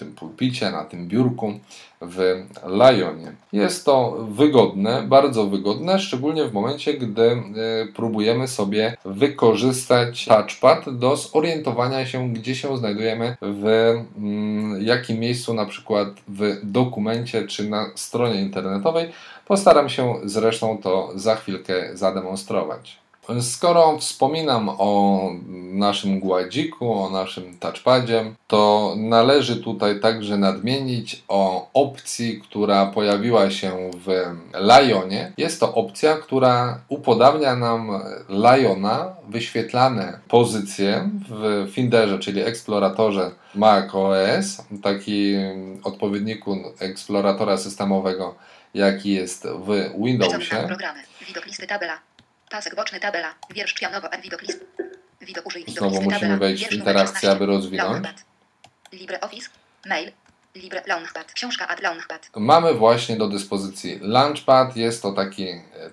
[0.00, 1.54] tym pulpicie, na tym biurku
[2.00, 3.32] w Lionie.
[3.52, 11.16] Jest to wygodne, bardzo wygodne, szczególnie w momencie, gdy y, próbujemy sobie wykorzystać touchpad do
[11.16, 13.66] zorientowania się, gdzie się znajdujemy, w
[14.18, 19.10] mm, jakim miejscu, na przykład w dokumencie czy na stronie internetowej.
[19.46, 23.00] Postaram się zresztą to za chwilkę zademonstrować.
[23.40, 25.20] Skoro wspominam o
[25.72, 33.90] naszym gładziku, o naszym touchpadzie, to należy tutaj także nadmienić o opcji, która pojawiła się
[33.94, 34.06] w
[34.54, 35.32] Lionie.
[35.36, 45.34] Jest to opcja, która upodabnia nam Liona wyświetlane pozycje w Finderze, czyli eksploratorze macOS, taki
[45.84, 48.34] odpowiedniku eksploratora systemowego,
[48.74, 50.56] jaki jest w Windowsie.
[50.66, 51.00] programy.
[51.26, 51.98] Widok listy tabela.
[52.50, 53.34] Pasek boczny tabela.
[53.50, 54.08] Wiersz pianowo.
[54.22, 54.64] Widok list.
[55.20, 55.64] Widok użyj.
[55.64, 56.38] Widok Znowu listy musimy tabela.
[56.38, 57.30] wejść w Wiersz numer interakcję, 16.
[57.30, 57.90] aby rozwinąć.
[57.90, 58.24] Launchpad.
[58.92, 59.48] LibreOffice.
[59.86, 60.12] Mail.
[60.54, 61.32] Libre Launchpad.
[61.32, 62.30] Książka ad Launchpad.
[62.36, 64.76] Mamy właśnie do dyspozycji Launchpad.
[64.76, 65.46] Jest to taki,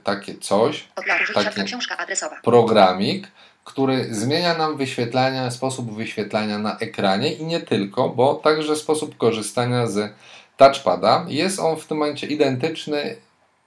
[0.03, 2.35] takie coś, Od użyj Taki- siatka książka adresowa.
[2.43, 3.27] programik,
[3.63, 9.87] który zmienia nam wyświetlania, sposób wyświetlania na ekranie i nie tylko, bo także sposób korzystania
[9.87, 10.13] z
[10.57, 11.25] touchpada.
[11.27, 13.15] Jest on w tym momencie identyczny,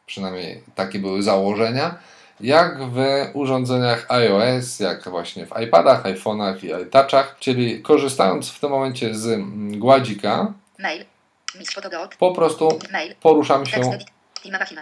[0.07, 1.94] przynajmniej takie były założenia,
[2.40, 2.98] jak w
[3.35, 9.26] urządzeniach iOS, jak właśnie w iPadach, iPhone'ach i iTouchach, czyli korzystając w tym momencie z
[9.26, 11.05] mm, gładzika, Mail.
[12.18, 13.14] Po prostu Mail.
[13.20, 13.81] poruszam się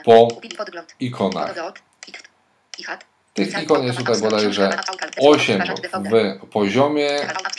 [0.04, 0.28] po
[1.00, 1.54] ikonach.
[3.34, 4.70] Tych ikon jest tutaj bodajże
[5.20, 5.62] 8
[6.42, 7.10] w poziomie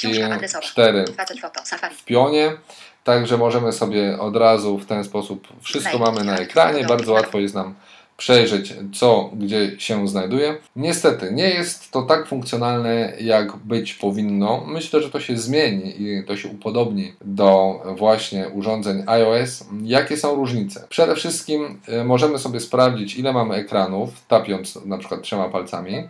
[0.04, 1.66] i 4 Facet foto.
[1.66, 1.96] Safari.
[1.96, 2.58] w pionie.
[3.04, 6.84] Także możemy sobie od razu w ten sposób wszystko mamy na ekranie.
[6.84, 7.76] Bardzo łatwo jest nam
[8.20, 10.58] przejrzeć, co gdzie się znajduje.
[10.76, 14.64] Niestety, nie jest to tak funkcjonalne, jak być powinno.
[14.68, 19.66] Myślę, że to się zmieni i to się upodobni do właśnie urządzeń iOS.
[19.84, 20.88] Jakie są różnice?
[20.90, 26.10] Przede wszystkim y, możemy sobie sprawdzić, ile mamy ekranów, tapiąc na przykład trzema palcami.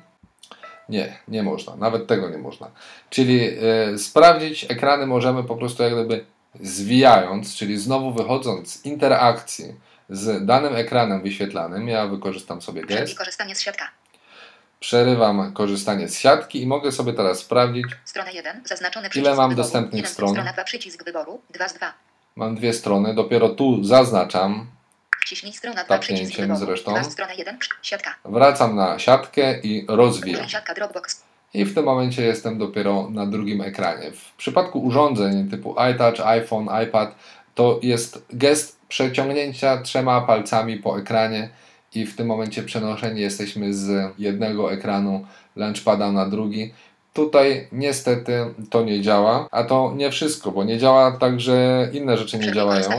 [0.89, 1.76] Nie, nie można.
[1.76, 2.67] Nawet tego nie można.
[3.10, 3.50] Czyli
[3.93, 6.26] y, sprawdzić ekrany możemy po prostu jak gdyby
[6.62, 11.88] zwijając, czyli znowu wychodząc z interakcji z danym ekranem wyświetlanym.
[11.88, 13.17] Ja wykorzystam sobie Przerwij gest.
[13.17, 13.86] korzystanie z siatka.
[14.80, 17.86] Przerywam korzystanie z siatki i mogę sobie teraz sprawdzić.
[18.06, 18.62] Strona 1.
[18.65, 19.56] Zaznaczony Ile przycisk mam wyboru.
[19.56, 20.30] dostępnych Jeden, stron?
[20.30, 20.63] Strona 2.
[20.63, 21.41] Przycisk wyboru.
[21.50, 21.93] 2 z 2.
[22.36, 24.67] Mam dwie strony, dopiero tu zaznaczam.
[25.22, 25.98] Wciśnij strona 2.
[26.00, 26.65] Przycisk Tapnięciem wyboru.
[26.65, 26.91] zresztą.
[26.91, 27.58] 2 strona 1.
[27.82, 28.15] Siatka.
[28.26, 30.50] Wracam na siatkę i rozwijam.
[30.50, 31.24] Siatka Dropbox.
[31.54, 34.12] I w tym momencie jestem dopiero na drugim ekranie.
[34.12, 37.15] W przypadku urządzeń typu iTouch, iPhone, iPad
[37.56, 41.49] to jest gest przeciągnięcia trzema palcami po ekranie
[41.95, 45.25] i w tym momencie przenoszeni jesteśmy z jednego ekranu
[45.56, 46.73] launchpada na drugi.
[47.13, 52.38] Tutaj niestety to nie działa, a to nie wszystko, bo nie działa także inne rzeczy
[52.38, 52.89] nie działają.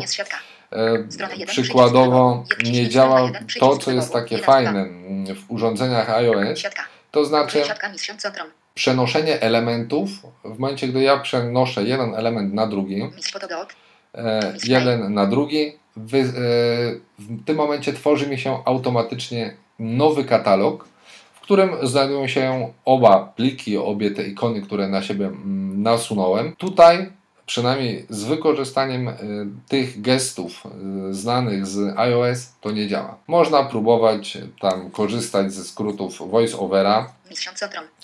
[0.72, 4.86] E, Przykładowo nie działa to, co jest takie fajne
[5.34, 6.62] w urządzeniach iOS,
[7.10, 7.62] to znaczy
[8.74, 10.10] przenoszenie elementów.
[10.44, 13.10] W momencie, gdy ja przenoszę jeden element na drugi,
[14.64, 16.02] jeden na drugi, e,
[17.18, 20.88] w tym momencie tworzy mi się automatycznie nowy katalog,
[21.34, 26.56] w którym znajdują się oba pliki, obie te ikony, które na siebie mm, nasunąłem.
[26.56, 27.10] Tutaj,
[27.46, 29.16] przynajmniej z wykorzystaniem e,
[29.68, 30.68] tych gestów e,
[31.14, 33.16] znanych z iOS, to nie działa.
[33.26, 37.06] Można próbować tam korzystać ze skrótów voice-overa.
[37.30, 37.99] E,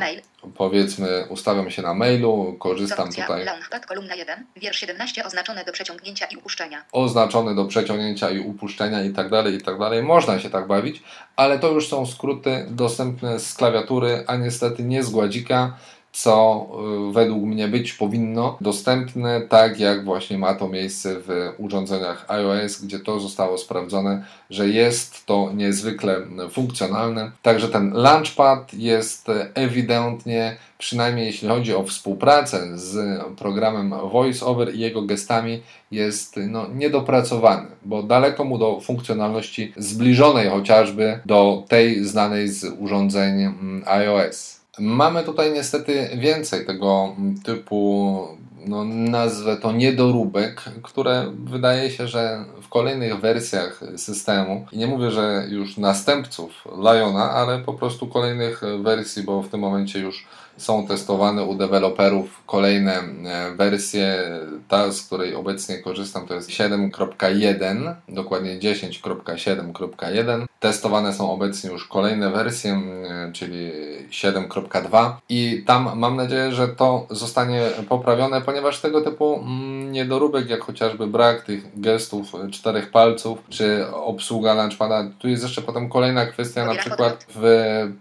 [0.00, 0.20] Mail.
[0.56, 3.26] powiedzmy, ustawiam się na mailu, korzystam Opcja.
[3.26, 3.86] tutaj Launchpad.
[3.86, 4.46] Kolumna 1.
[4.56, 5.24] Wiersz 17.
[5.24, 6.84] Oznaczone do przeciągnięcia i upuszczenia.
[6.92, 10.02] oznaczony do przeciągnięcia i upuszczenia i tak dalej, i tak dalej.
[10.02, 11.02] Można się tak bawić,
[11.36, 15.76] ale to już są skróty dostępne z klawiatury, a niestety nie z gładzika,
[16.14, 16.66] co
[17.10, 22.80] y, według mnie być powinno dostępne, tak jak właśnie ma to miejsce w urządzeniach iOS,
[22.80, 26.16] gdzie to zostało sprawdzone, że jest to niezwykle
[26.50, 27.30] funkcjonalne.
[27.42, 35.02] Także ten Launchpad jest ewidentnie, przynajmniej jeśli chodzi o współpracę z programem VoiceOver i jego
[35.02, 42.64] gestami, jest no, niedopracowany, bo daleko mu do funkcjonalności zbliżonej chociażby do tej znanej z
[42.78, 44.63] urządzeń mm, iOS.
[44.78, 48.28] Mamy tutaj niestety więcej tego typu,
[48.66, 55.10] no, nazwę to niedoróbek, które wydaje się, że w kolejnych wersjach systemu, i nie mówię,
[55.10, 60.86] że już następców Liona, ale po prostu kolejnych wersji, bo w tym momencie już są
[60.86, 64.30] testowane u deweloperów kolejne e, wersje.
[64.68, 70.46] Ta, z której obecnie korzystam, to jest 7.1, dokładnie 10.7.1.
[70.60, 73.72] Testowane są obecnie już kolejne wersje, e, czyli
[74.10, 79.44] 7.2 i tam mam nadzieję, że to zostanie poprawione, ponieważ tego typu
[79.90, 85.88] niedoróbek, jak chociażby brak tych gestów czterech palców, czy obsługa launchpada, tu jest jeszcze potem
[85.88, 87.40] kolejna kwestia, na przykład w,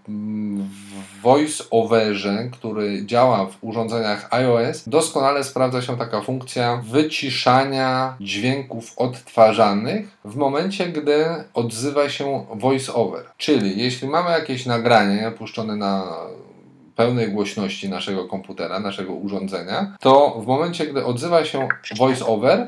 [0.08, 0.93] w
[1.24, 10.36] voice-overze, który działa w urządzeniach iOS, doskonale sprawdza się taka funkcja wyciszania dźwięków odtwarzanych w
[10.36, 13.26] momencie, gdy odzywa się voice-over.
[13.38, 16.04] Czyli jeśli mamy jakieś nagranie puszczone na
[16.96, 21.68] pełnej głośności naszego komputera, naszego urządzenia, to w momencie, gdy odzywa się
[21.98, 22.68] voice-over,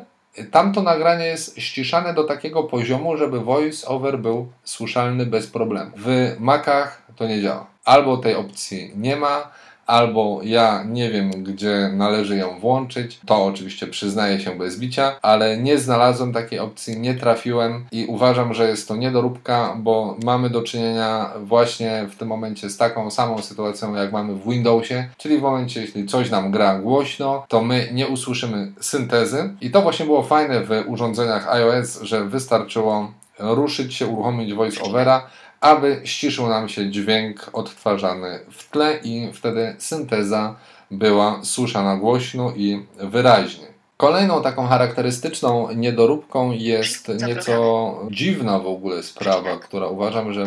[0.52, 5.92] tamto nagranie jest ściszane do takiego poziomu, żeby voice-over był słyszalny bez problemu.
[5.98, 7.75] W Macach to nie działa.
[7.86, 9.52] Albo tej opcji nie ma,
[9.86, 13.20] albo ja nie wiem, gdzie należy ją włączyć.
[13.26, 18.54] To oczywiście przyznaję się bez bicia, ale nie znalazłem takiej opcji, nie trafiłem i uważam,
[18.54, 23.42] że jest to niedoróbka, bo mamy do czynienia właśnie w tym momencie z taką samą
[23.42, 27.90] sytuacją, jak mamy w Windowsie, czyli w momencie, jeśli coś nam gra głośno, to my
[27.92, 29.50] nie usłyszymy syntezy.
[29.62, 35.22] I to właśnie było fajne w urządzeniach iOS, że wystarczyło ruszyć się, uruchomić voice-overa
[35.66, 40.56] aby ściszył nam się dźwięk odtwarzany w tle i wtedy synteza
[40.92, 43.66] była słyszana głośno i wyraźnie.
[43.98, 50.46] Kolejną taką charakterystyczną niedoróbką jest nieco dziwna w ogóle sprawa, która uważam, że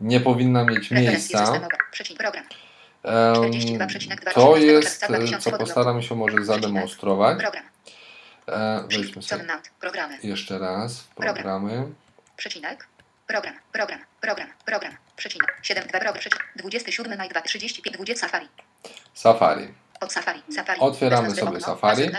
[0.00, 1.60] nie powinna mieć miejsca.
[4.34, 5.06] To jest,
[5.40, 7.38] co postaram się może zademonstrować.
[8.48, 9.44] E, weźmy sobie
[10.22, 11.86] jeszcze raz programy.
[12.36, 12.89] Przecinek.
[13.30, 18.48] Program, program, program, program, przecinek, 7, 2, program, przecinek, 27 maj 2, 35, 20 Safari.
[19.14, 19.68] Safari.
[20.00, 20.80] Od Safari, Safari.
[20.80, 22.10] Otwieramy sobie okno, Safari.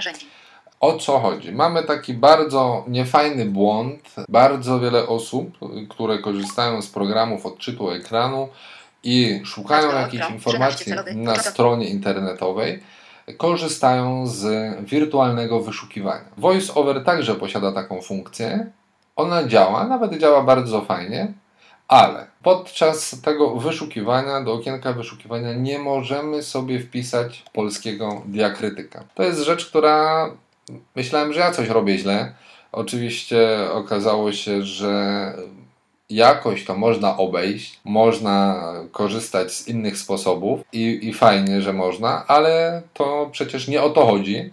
[0.80, 1.52] O co chodzi?
[1.52, 4.16] Mamy taki bardzo niefajny błąd.
[4.30, 5.58] Bardzo wiele osób,
[5.90, 8.50] które korzystają z programów odczytu ekranu
[9.04, 12.84] i szukają jakichś informacji na stronie internetowej,
[13.38, 14.46] korzystają z
[14.86, 16.26] wirtualnego wyszukiwania.
[16.38, 18.72] VoiceOver także posiada taką funkcję,
[19.16, 21.34] ona działa, nawet działa bardzo fajnie,
[21.88, 29.04] ale podczas tego wyszukiwania, do okienka wyszukiwania, nie możemy sobie wpisać polskiego diakrytyka.
[29.16, 30.30] To jest rzecz, która
[30.96, 32.34] myślałem, że ja coś robię źle.
[32.72, 35.34] Oczywiście okazało się, że
[36.10, 42.82] jakoś to można obejść, można korzystać z innych sposobów i, i fajnie, że można, ale
[42.94, 44.52] to przecież nie o to chodzi.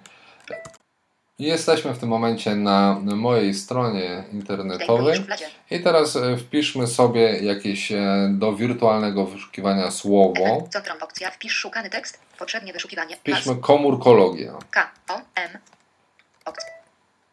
[1.39, 5.25] Jesteśmy w tym momencie na mojej stronie internetowej
[5.71, 10.69] i teraz e, wpiszmy sobie jakieś e, do wirtualnego wyszukiwania słowo.
[10.71, 13.17] Centrum opcja wpisz szukany tekst, potrzebnie wyszukiwanie.
[13.17, 14.53] Wpiszmy komórkologia.
[14.71, 15.59] K O M.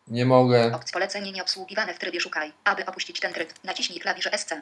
[0.08, 0.80] Nie mogę.
[0.93, 2.51] Polecenie nieobsługiwane w trybie szukaj.
[2.64, 4.53] Aby opuścić ten tryb, naciśnij klawisz SC.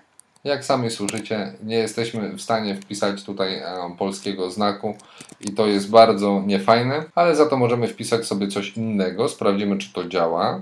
[0.43, 4.97] Jak sami słyszycie, nie jesteśmy w stanie wpisać tutaj e, polskiego znaku
[5.41, 9.29] i to jest bardzo niefajne, ale za to możemy wpisać sobie coś innego.
[9.29, 10.61] Sprawdzimy, czy to działa.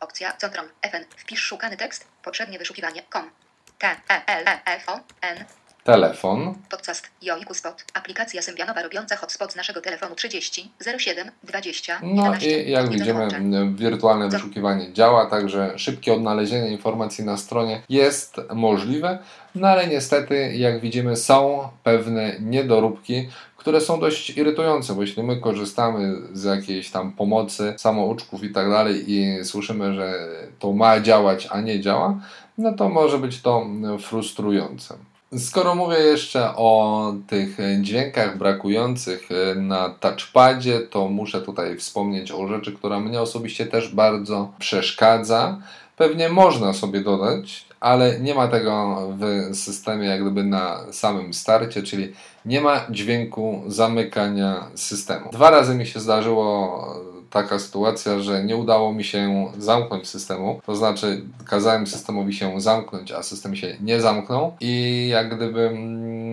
[0.00, 1.04] Opcja Centrum FN.
[1.16, 2.08] Wpisz szukany tekst.
[2.24, 3.02] Poprzednie wyszukiwanie.
[3.12, 3.30] Com.
[3.78, 5.44] T E L E F O N
[5.84, 6.54] telefon.
[6.70, 7.84] Podcast Joiku Spot.
[7.94, 13.28] Aplikacja Symbianowa robiąca hotspot z naszego telefonu 30 07 20 No 11, i jak widzimy
[13.74, 19.18] wirtualne wyszukiwanie działa, także szybkie odnalezienie informacji na stronie jest możliwe,
[19.54, 25.40] no ale niestety jak widzimy są pewne niedoróbki, które są dość irytujące, bo jeśli my
[25.40, 30.28] korzystamy z jakiejś tam pomocy samouczków i tak dalej i słyszymy, że
[30.58, 32.20] to ma działać, a nie działa,
[32.58, 33.66] no to może być to
[34.00, 34.94] frustrujące.
[35.38, 42.48] Skoro mówię jeszcze o tych dźwiękach brakujących e, na touchpadzie, to muszę tutaj wspomnieć o
[42.48, 45.58] rzeczy, która mnie osobiście też bardzo przeszkadza.
[45.96, 51.82] Pewnie można sobie dodać, ale nie ma tego w systemie jak gdyby na samym starcie,
[51.82, 52.12] czyli
[52.44, 55.30] nie ma dźwięku zamykania systemu.
[55.32, 60.76] Dwa razy mi się zdarzyło taka sytuacja, że nie udało mi się zamknąć systemu, to
[60.76, 65.70] znaczy kazałem systemowi się zamknąć, a system się nie zamknął i jak gdyby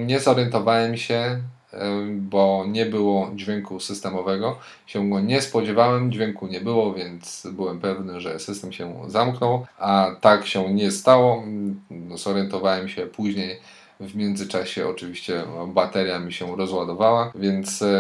[0.06, 1.40] nie zorientowałem się,
[2.12, 8.22] bo nie było dźwięku systemowego, się go nie spodziewałem, dźwięku nie było, więc byłem pewny,
[8.22, 11.44] że system się zamknął, a tak się nie stało.
[12.16, 13.60] Zorientowałem się później,
[14.00, 17.96] w międzyczasie oczywiście bateria mi się rozładowała, więc e,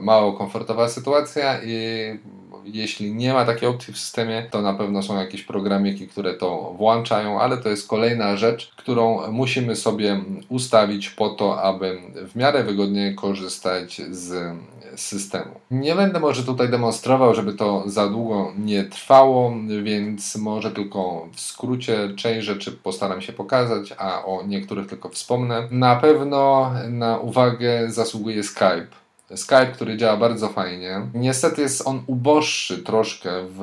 [0.00, 2.18] mało komfortowa sytuacja i
[2.66, 6.74] jeśli nie ma takiej opcji w systemie, to na pewno są jakieś programiki, które to
[6.78, 11.98] włączają, ale to jest kolejna rzecz, którą musimy sobie ustawić po to, aby
[12.32, 14.56] w miarę wygodnie korzystać z
[14.96, 15.60] systemu.
[15.70, 21.40] Nie będę może tutaj demonstrował, żeby to za długo nie trwało, więc może tylko w
[21.40, 25.68] skrócie część rzeczy postaram się pokazać, a o niektórych tylko wspomnę.
[25.70, 29.05] Na pewno na uwagę zasługuje Skype.
[29.34, 31.00] Skype, który działa bardzo fajnie.
[31.14, 33.62] Niestety jest on uboższy troszkę w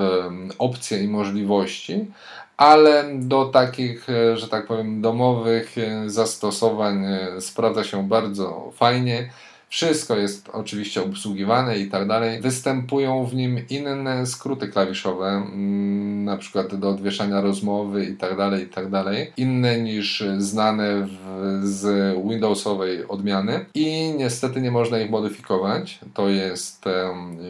[0.57, 2.05] opcje i możliwości,
[2.57, 9.30] ale do takich, e, że tak powiem, domowych e, zastosowań e, sprawdza się bardzo fajnie.
[9.74, 12.41] Wszystko jest oczywiście obsługiwane i tak dalej.
[12.41, 18.63] Występują w nim inne skróty klawiszowe, mm, na przykład do odwieszania rozmowy i tak dalej,
[18.63, 19.32] i tak dalej.
[19.38, 21.17] Inne niż znane w,
[21.63, 25.99] z Windowsowej odmiany i niestety nie można ich modyfikować.
[26.13, 26.86] To jest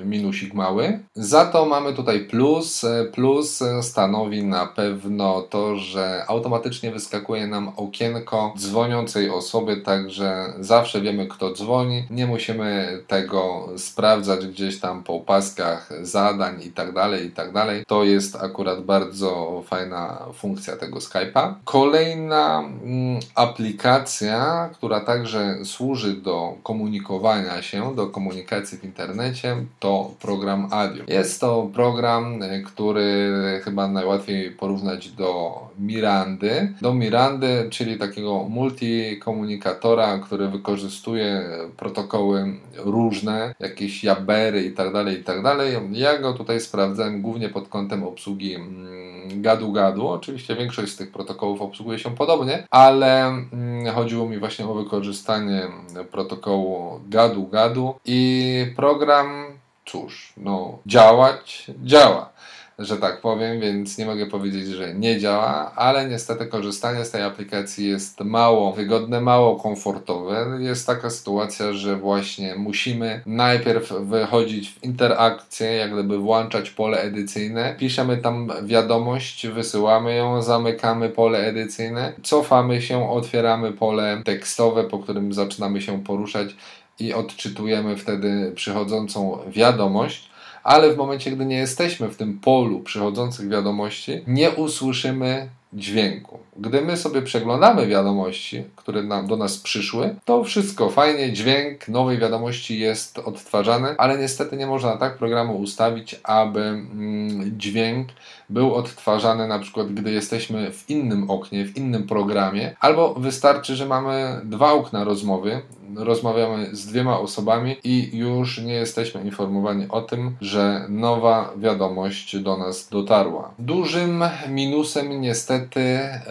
[0.05, 0.99] minusik mały.
[1.15, 2.86] Za to mamy tutaj plus.
[3.13, 11.28] Plus stanowi na pewno to, że automatycznie wyskakuje nam okienko dzwoniącej osoby, także zawsze wiemy
[11.28, 17.32] kto dzwoni nie musimy tego sprawdzać gdzieś tam po paskach zadań i tak dalej, i
[17.32, 17.84] tak dalej.
[17.88, 21.53] To jest akurat bardzo fajna funkcja tego Skype'a.
[21.66, 30.68] Kolejna mm, aplikacja, która także służy do komunikowania się, do komunikacji w internecie, to program
[30.72, 31.03] Adio.
[31.07, 33.32] Jest to program, który
[33.64, 36.74] chyba najłatwiej porównać do Mirandy.
[36.82, 41.43] Do Mirandy, czyli takiego multikomunikatora, który wykorzystuje
[41.78, 45.78] protokół protokoły różne, jakieś jabery i tak dalej, i tak dalej.
[45.91, 50.08] Ja go tutaj sprawdzałem głównie pod kątem obsługi mm, gadu-gadu.
[50.08, 55.68] Oczywiście większość z tych protokołów obsługuje się podobnie, ale mm, chodziło mi właśnie o wykorzystanie
[56.12, 59.45] protokołu gadu-gadu i program,
[59.86, 62.32] cóż, no działać, działa
[62.80, 67.24] że tak powiem, więc nie mogę powiedzieć, że nie działa, ale niestety korzystanie z tej
[67.24, 70.57] aplikacji jest mało wygodne, mało komfortowe.
[70.59, 77.76] Jest taka sytuacja, że właśnie musimy najpierw wychodzić w interakcję, jak gdyby włączać pole edycyjne,
[77.80, 85.34] piszemy tam wiadomość, wysyłamy ją, zamykamy pole edycyjne, cofamy się, otwieramy pole tekstowe, po którym
[85.34, 86.55] zaczynamy się poruszać
[86.99, 90.32] i odczytujemy wtedy przychodzącą wiadomość
[90.64, 96.39] ale w momencie, gdy nie jesteśmy w tym polu przychodzących wiadomości, nie usłyszymy dźwięku.
[96.58, 102.18] Gdy my sobie przeglądamy wiadomości, które nam, do nas przyszły, to wszystko fajnie, dźwięk nowej
[102.18, 108.08] wiadomości jest odtwarzany, ale niestety nie można tak programu ustawić, aby mm, dźwięk
[108.49, 113.86] był odtwarzany na przykład, gdy jesteśmy w innym oknie, w innym programie, albo wystarczy, że
[113.86, 115.62] mamy dwa okna rozmowy,
[115.95, 122.58] rozmawiamy z dwiema osobami i już nie jesteśmy informowani o tym, że nowa wiadomość do
[122.58, 123.51] nas dotarła.
[123.60, 126.22] Dużym minusem niestety e,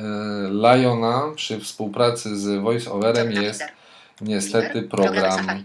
[0.51, 3.65] Liona przy współpracy z VoiceOverem jest
[4.21, 5.65] niestety program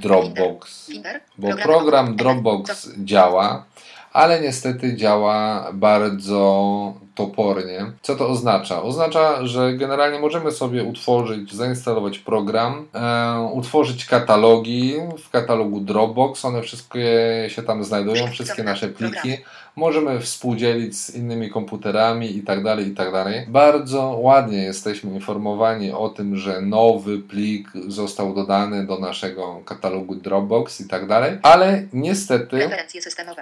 [0.00, 0.90] Dropbox.
[1.38, 3.64] Bo program Dropbox działa,
[4.12, 7.92] ale niestety działa bardzo topornie.
[8.02, 8.82] Co to oznacza?
[8.82, 16.44] Oznacza, że generalnie możemy sobie utworzyć, zainstalować program, e, utworzyć katalogi w katalogu Dropbox.
[16.44, 17.08] One wszystkie
[17.48, 19.38] się tam znajdują, wszystkie nasze pliki.
[19.76, 23.46] Możemy współdzielić z innymi komputerami i tak dalej, i tak dalej.
[23.48, 30.80] Bardzo ładnie jesteśmy informowani o tym, że nowy plik został dodany do naszego katalogu Dropbox
[30.80, 32.70] i tak dalej, ale niestety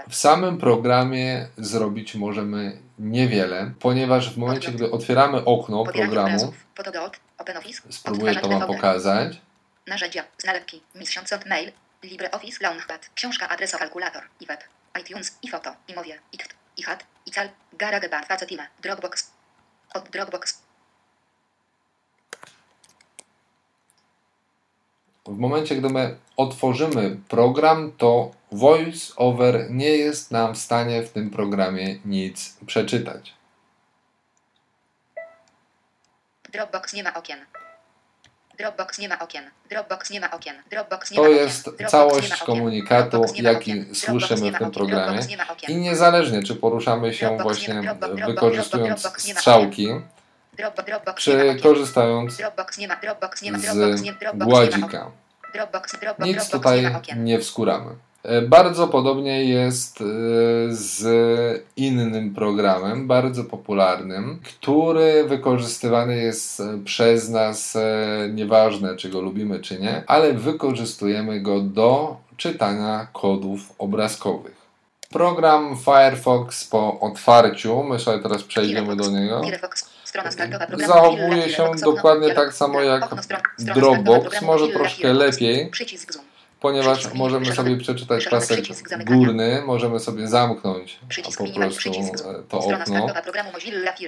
[0.08, 6.52] w samym programie zrobić możemy niewiele, ponieważ w momencie, gdy otwieramy okno programu,
[7.90, 9.40] spróbuję to Wam pokazać.
[9.86, 11.72] Narzędzia, znalepki, miesiąc mail,
[12.02, 12.58] LibreOffice.
[12.60, 14.22] Launchpad, książka kalkulator.
[14.40, 14.60] I web,
[15.00, 19.30] iTunes i foto, i mowie, i kt, i chat, i cal, GarageBand, facetime, Dropbox,
[19.94, 20.62] od Dropbox.
[25.26, 31.30] W momencie, gdy my otworzymy program, to VoiceOver nie jest nam w stanie w tym
[31.30, 33.34] programie nic przeczytać.
[36.52, 37.46] Dropbox nie ma okien.
[38.60, 39.44] Dropbox nie ma okien.
[39.70, 40.56] Dropbox nie ma okien.
[40.70, 41.88] Dropbox nie to ma jest okien.
[41.88, 45.20] całość komunikatu, jaki słyszymy w tym programie.
[45.68, 47.94] I niezależnie, czy poruszamy się właśnie
[48.26, 49.88] wykorzystując strzałki,
[51.16, 54.02] czy korzystając z
[54.34, 55.10] gładzika.
[56.18, 57.96] Nic tutaj nie wskuramy.
[58.22, 60.04] E, bardzo podobnie jest e,
[60.68, 61.02] z
[61.76, 67.78] innym programem, bardzo popularnym, który wykorzystywany jest e, przez nas,
[68.32, 74.60] nieważne czy go lubimy czy nie, ale wykorzystujemy go do czytania kodów obrazkowych.
[75.10, 79.42] Program Firefox po otwarciu, my sobie teraz przejdziemy do niego,
[80.86, 83.08] zachowuje się dokładnie tak samo jak
[83.58, 85.70] Dropbox, może troszkę lepiej
[86.60, 88.64] ponieważ możemy sobie przeczytać pasek
[89.04, 90.98] górny, możemy sobie zamknąć
[91.38, 93.06] po prostu e, to okno,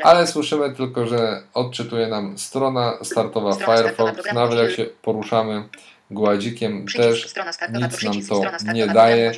[0.02, 5.64] ale słyszymy tylko, że odczytuje nam strona startowa Firefox, nawet jak się poruszamy
[6.10, 6.86] gładzikiem.
[6.96, 7.34] Też
[8.10, 9.32] nic nam to nie daje.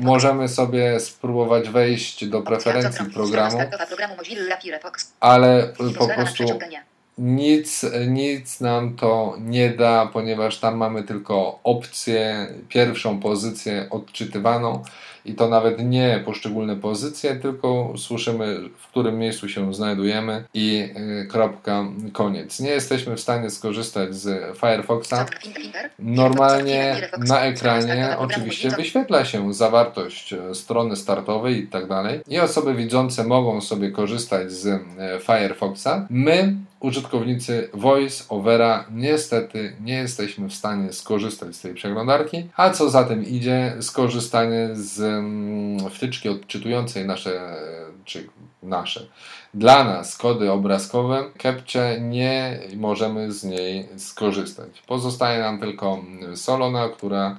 [0.00, 3.58] Możemy sobie spróbować wejść do preferencji programu,
[5.20, 6.44] ale po prostu.
[7.18, 14.82] Nic, nic nam to nie da, ponieważ tam mamy tylko opcję, pierwszą pozycję odczytywaną
[15.24, 20.88] i to nawet nie poszczególne pozycje, tylko słyszymy w którym miejscu się znajdujemy i
[21.22, 22.60] y, kropka, koniec.
[22.60, 25.26] Nie jesteśmy w stanie skorzystać z Firefoxa.
[25.98, 32.20] Normalnie na ekranie oczywiście wyświetla się zawartość e, strony startowej i tak dalej.
[32.28, 34.80] I osoby widzące mogą sobie korzystać z e,
[35.20, 36.06] Firefoxa.
[36.10, 36.54] My,
[36.84, 42.48] użytkownicy Voice Overa, niestety nie jesteśmy w stanie skorzystać z tej przeglądarki.
[42.56, 47.56] A co za tym idzie, skorzystanie z mm, wtyczki odczytującej nasze, e,
[48.04, 48.28] czy
[48.62, 49.06] nasze,
[49.54, 54.82] dla nas kody obrazkowe, Kepcze nie możemy z niej skorzystać.
[54.86, 56.04] Pozostaje nam tylko
[56.34, 57.36] Solona, która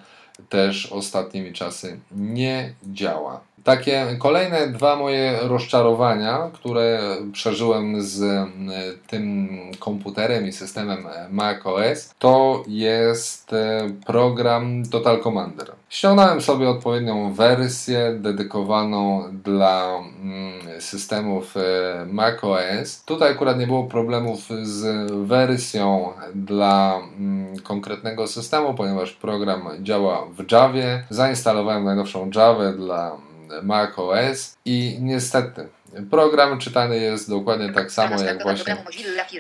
[0.49, 3.41] też ostatnimi czasy nie działa.
[3.66, 6.99] Takie kolejne dwa moje rozczarowania, które
[7.32, 8.72] przeżyłem z mm,
[9.07, 9.49] tym
[9.80, 15.72] komputerem i systemem macOS, to jest e, program Total Commander.
[15.89, 23.03] Ściągnąłem sobie odpowiednią wersję dedykowaną dla mm, systemów e, macOS.
[23.05, 30.51] Tutaj akurat nie było problemów z wersją dla mm, konkretnego systemu, ponieważ program działa w
[30.51, 31.03] Javie.
[31.09, 33.24] Zainstalowałem najnowszą Javę dla
[33.63, 35.67] macOS i niestety
[36.11, 38.77] program czytany jest dokładnie tak samo jak właśnie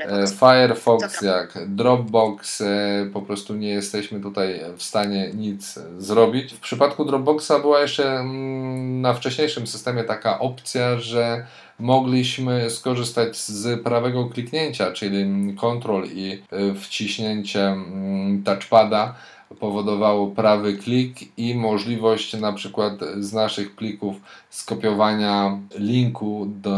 [0.01, 1.21] e, Firefox.
[1.21, 2.65] Jak Dropbox, e,
[3.13, 6.53] po prostu nie jesteśmy tutaj w stanie nic zrobić.
[6.53, 11.45] W przypadku Dropboxa była jeszcze mm, na wcześniejszym systemie taka opcja, że
[11.79, 15.25] mogliśmy skorzystać z prawego kliknięcia, czyli
[15.57, 19.15] Ctrl i e, wciśnięcie mm, touchpada
[19.59, 24.15] powodowało prawy klik i możliwość na przykład z naszych plików
[24.49, 26.77] skopiowania linku do,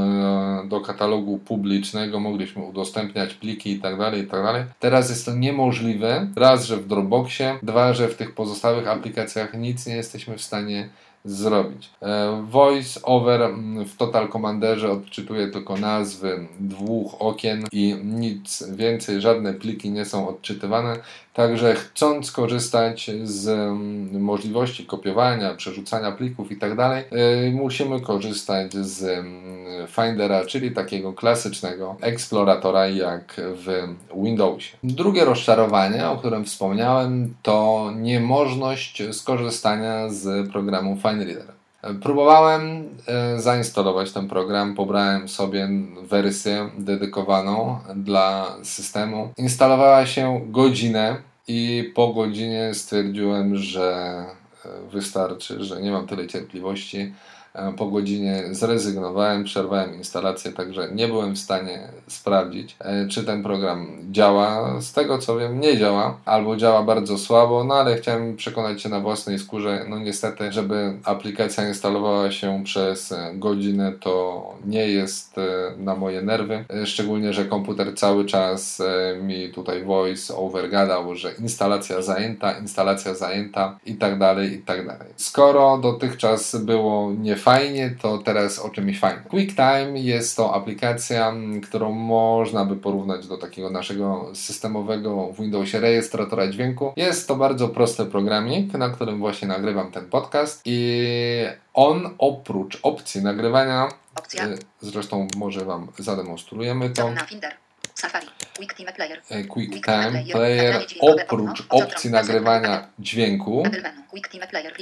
[0.67, 4.38] do katalogu publicznego, mogliśmy udostępniać pliki i tak dalej, i tak.
[4.80, 6.28] Teraz jest to niemożliwe.
[6.36, 10.89] Raz, że w Dropboxie, dwa, że w tych pozostałych aplikacjach nic nie jesteśmy w stanie
[11.25, 11.89] zrobić.
[12.01, 13.49] E, Voice over
[13.86, 20.28] w Total Commanderze odczytuje tylko nazwy dwóch okien i nic więcej, żadne pliki nie są
[20.28, 20.99] odczytywane.
[21.38, 27.04] Także chcąc korzystać z mm, możliwości kopiowania, przerzucania plików i tak e,
[27.52, 33.88] musimy korzystać z mm, Findera, czyli takiego klasycznego eksploratora jak w
[34.24, 34.78] Windowsie.
[34.84, 41.58] Drugie rozczarowanie, o którym wspomniałem, to niemożność skorzystania z programu FineReader.
[42.02, 45.70] Próbowałem e, zainstalować ten program, pobrałem sobie
[46.04, 49.30] wersję dedykowaną dla systemu.
[49.38, 54.26] Instalowała się godzinę i po godzinie stwierdziłem, że
[54.66, 57.14] e, wystarczy, że nie mam tyle cierpliwości.
[57.54, 63.43] E, Po godzinie zrezygnowałem, przerwałem instalację, także nie byłem w stanie sprawdzić, e, czy ten
[63.43, 64.82] program działa.
[64.82, 68.89] Z tego co wiem, nie działa, albo działa bardzo słabo, no ale chciałem przekonać się
[68.89, 69.86] na własnej skórze.
[69.89, 75.43] No niestety, żeby aplikacja instalowała się przez godzinę, to nie jest e,
[75.78, 76.66] na moje nerwy.
[76.86, 78.82] Szczególnie, że komputer cały czas
[79.22, 84.88] mi tutaj voice over gadał, że instalacja zajęta, instalacja zajęta i tak dalej, i tak
[84.88, 85.08] dalej.
[85.16, 87.12] Skoro dotychczas było
[87.48, 89.24] niefajnie, to teraz o czymś fajnym.
[89.24, 91.34] QuickTime jest to aplikacja,
[91.64, 96.93] którą można by porównać do takiego naszego systemowego w Windowsie rejestratora dźwięku.
[96.95, 103.22] Jest to bardzo prosty programik, na którym właśnie nagrywam ten podcast i on oprócz opcji
[103.24, 104.45] nagrywania Opcja.
[104.45, 107.12] E, Zresztą może Wam zademonstrujemy to.
[107.12, 107.54] Na Finder.
[107.93, 108.28] Safari.
[108.58, 109.22] QuickTime Player.
[109.48, 113.64] QuickTime Player oprócz opcji nagrywania dźwięku.
[114.10, 114.74] QuickTime Player.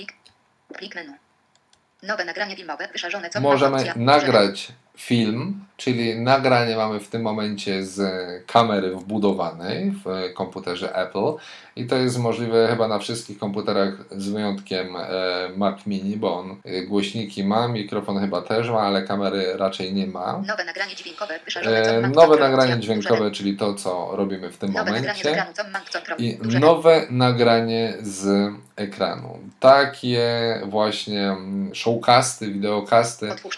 [0.95, 1.24] Menu.
[2.03, 2.87] Nowe nagranie filmowe.
[2.93, 8.01] Wyszarzone co możemy nagrać film, czyli nagranie mamy w tym momencie z
[8.47, 11.33] kamery wbudowanej w komputerze Apple
[11.75, 15.09] i to jest możliwe chyba na wszystkich komputerach z wyjątkiem e,
[15.57, 20.07] Mac Mini, bo on e, głośniki ma, mikrofon chyba też ma, ale kamery raczej nie
[20.07, 20.43] ma.
[20.47, 21.39] Nowe nagranie dźwiękowe.
[21.65, 25.45] E, nowe nagranie dźwiękowe, czyli to, co robimy w tym momencie.
[26.17, 29.39] I nowe nagranie z ekranu.
[29.59, 30.25] Takie
[30.65, 33.57] właśnie mm, showcasty, wideokasty Otwórz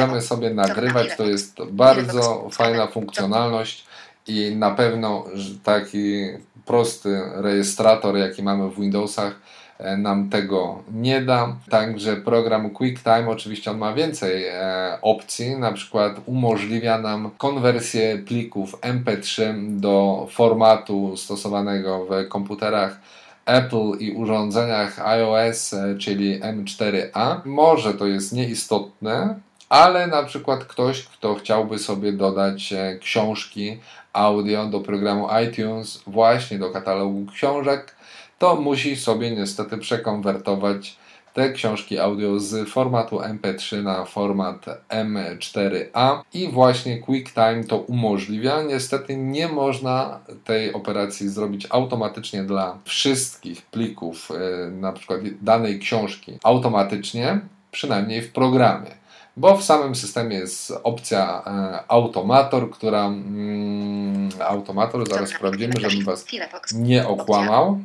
[0.00, 1.16] możemy sobie nagrywać.
[1.16, 3.84] To jest bardzo fajna funkcjonalność
[4.26, 5.24] i na pewno
[5.64, 6.24] taki
[6.66, 9.40] prosty rejestrator, jaki mamy w Windowsach,
[9.78, 11.56] e, nam tego nie da.
[11.70, 18.80] Także program QuickTime oczywiście on ma więcej e, opcji, na przykład umożliwia nam konwersję plików
[18.80, 23.00] MP3 do formatu stosowanego w komputerach
[23.46, 27.40] Apple i urządzeniach iOS, e, czyli M4A.
[27.44, 29.40] Może to jest nieistotne,
[29.70, 33.78] ale na przykład ktoś, kto chciałby sobie dodać e, książki
[34.12, 37.96] audio do programu iTunes, właśnie do katalogu książek,
[38.38, 40.96] to musi sobie niestety przekonwertować
[41.34, 48.62] te książki audio z formatu MP3 na format M4A i właśnie QuickTime to umożliwia.
[48.62, 56.38] Niestety nie można tej operacji zrobić automatycznie dla wszystkich plików, e, na przykład danej książki
[56.42, 57.40] automatycznie,
[57.70, 58.99] przynajmniej w programie
[59.36, 66.26] bo w samym systemie jest opcja e, automator, która mm, automator, zaraz sprawdzimy, żebym Was
[66.72, 67.80] nie okłamał.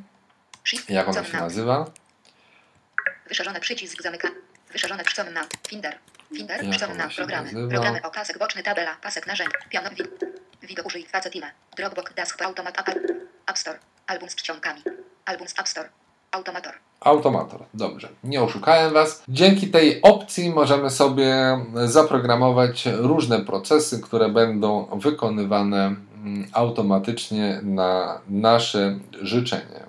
[0.89, 1.86] Jak ona się nazywa?
[3.30, 4.28] Wyszerzony przycisk zamyka.
[4.72, 5.98] Wyszerzone przycisk na Finder.
[6.36, 7.52] Finder, przycisk na programy.
[7.52, 7.70] Nazywa?
[7.70, 10.04] Programy o pasek boczny, tabela, pasek narzędzi, piano, wi
[10.68, 12.89] widok użyj, facetime, Dropbox, Desktop, Automat,
[13.48, 14.82] App Store, album z czcionkami,
[15.26, 15.89] album z App Store,
[16.36, 16.74] Automator.
[17.00, 18.10] Automator, dobrze.
[18.24, 19.24] Nie oszukałem Was.
[19.28, 21.36] Dzięki tej opcji możemy sobie
[21.86, 29.86] zaprogramować różne procesy, które będą wykonywane mm, automatycznie na nasze życzenie.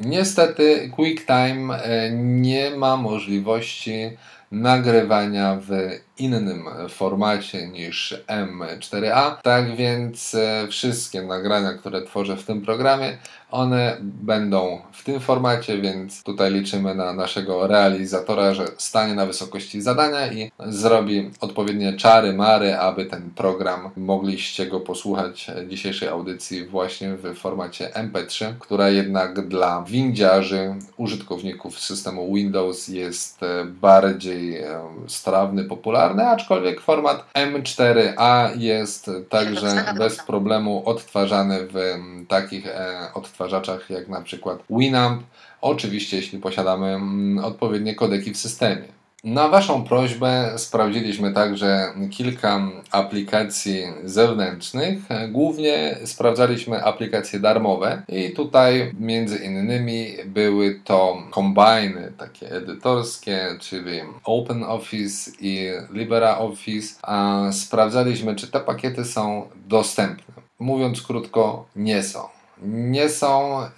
[0.00, 4.16] Niestety QuickTime e, nie ma możliwości
[4.52, 5.70] nagrywania w
[6.18, 9.36] innym formacie niż M4A.
[9.42, 13.18] Tak więc e, wszystkie nagrania, które tworzę w tym programie,
[13.50, 19.82] one będą w tym formacie, więc tutaj liczymy na naszego realizatora, że stanie na wysokości
[19.82, 27.14] zadania i zrobi odpowiednie czary, mary, aby ten program mogliście go posłuchać dzisiejszej audycji właśnie
[27.14, 35.64] w formacie MP3, która jednak dla windziarzy, użytkowników systemu Windows jest e, bardziej e, strawny,
[35.64, 44.20] popularny aczkolwiek format M4A jest także bez problemu odtwarzany w takich e, odtwarzaczach jak na
[44.20, 45.22] przykład Winamp,
[45.60, 48.98] oczywiście jeśli posiadamy mm, odpowiednie kodeki w systemie.
[49.24, 52.60] Na Waszą prośbę sprawdziliśmy także kilka
[52.90, 54.98] aplikacji zewnętrznych.
[55.28, 65.30] Głównie sprawdzaliśmy aplikacje darmowe i tutaj między innymi były to kombajny takie edytorskie, czyli OpenOffice
[65.40, 66.94] i LibreOffice.
[67.02, 70.34] A sprawdzaliśmy, czy te pakiety są dostępne.
[70.58, 72.37] Mówiąc krótko, nie są.
[72.62, 73.68] Nie są e,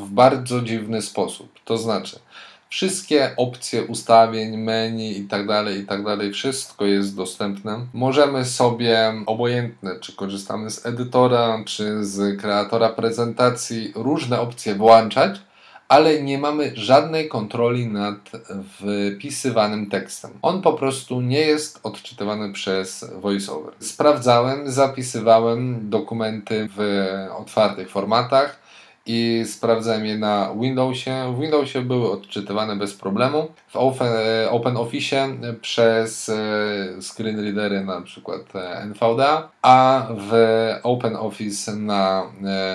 [0.00, 1.48] w bardzo dziwny sposób.
[1.64, 2.18] To znaczy,
[2.68, 7.86] Wszystkie opcje ustawień, menu i tak dalej, i tak dalej, wszystko jest dostępne.
[7.94, 15.40] Możemy sobie, obojętne czy korzystamy z edytora, czy z kreatora prezentacji, różne opcje włączać,
[15.88, 18.30] ale nie mamy żadnej kontroli nad
[19.16, 20.30] wpisywanym tekstem.
[20.42, 23.74] On po prostu nie jest odczytywany przez VoiceOver.
[23.80, 27.06] Sprawdzałem, zapisywałem dokumenty w
[27.38, 28.65] otwartych formatach
[29.06, 31.34] i sprawdzałem je na Windowsie.
[31.34, 33.48] W Windowsie były odczytywane bez problemu.
[33.68, 35.28] W Open, e, OpenOffice
[35.60, 36.34] przez e,
[37.02, 40.32] screen readery na przykład e, NVDA, a w
[40.82, 42.22] OpenOffice na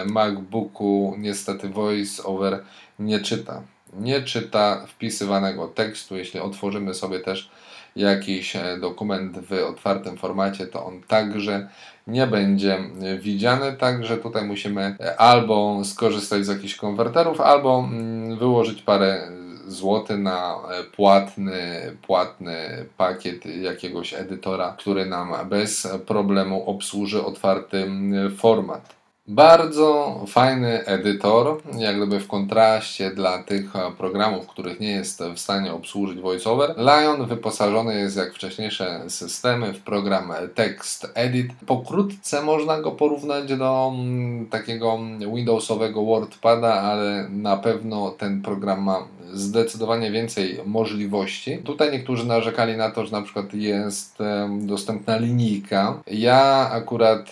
[0.05, 2.63] MacBooku niestety VoiceOver
[2.99, 3.61] nie czyta.
[3.99, 6.17] Nie czyta wpisywanego tekstu.
[6.17, 7.51] Jeśli otworzymy sobie też
[7.95, 11.67] jakiś dokument w otwartym formacie, to on także
[12.07, 12.79] nie będzie
[13.19, 19.27] widziany, także tutaj musimy albo skorzystać z jakichś konwerterów, albo mm, wyłożyć parę
[19.67, 20.55] złoty na
[20.95, 21.61] płatny,
[22.01, 27.91] płatny pakiet jakiegoś edytora, który nam bez problemu obsłuży otwarty
[28.37, 29.00] format.
[29.31, 35.73] Bardzo fajny edytor, jak gdyby w kontraście dla tych programów, których nie jest w stanie
[35.73, 36.75] obsłużyć VoiceOver.
[36.77, 41.47] Lion wyposażony jest jak wcześniejsze systemy w program Text Edit.
[41.65, 44.99] Pokrótce można go porównać do mm, takiego
[45.33, 51.57] Windowsowego WordPada, ale na pewno ten program ma zdecydowanie więcej możliwości.
[51.57, 54.17] Tutaj niektórzy narzekali na to, że na przykład jest
[54.59, 56.01] dostępna linijka.
[56.07, 57.31] Ja akurat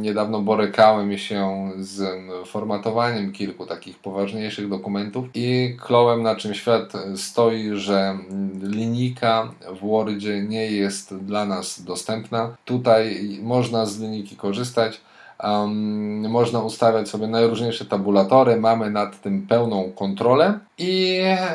[0.00, 2.02] niedawno borykałem się z
[2.46, 8.18] formatowaniem kilku takich poważniejszych dokumentów i klołem na czym świat stoi, że
[8.62, 12.56] linijka w Wordzie nie jest dla nas dostępna.
[12.64, 15.00] Tutaj można z linijki korzystać
[15.44, 21.48] Um, można ustawiać sobie najróżniejsze tabulatory, mamy nad tym pełną kontrolę i e,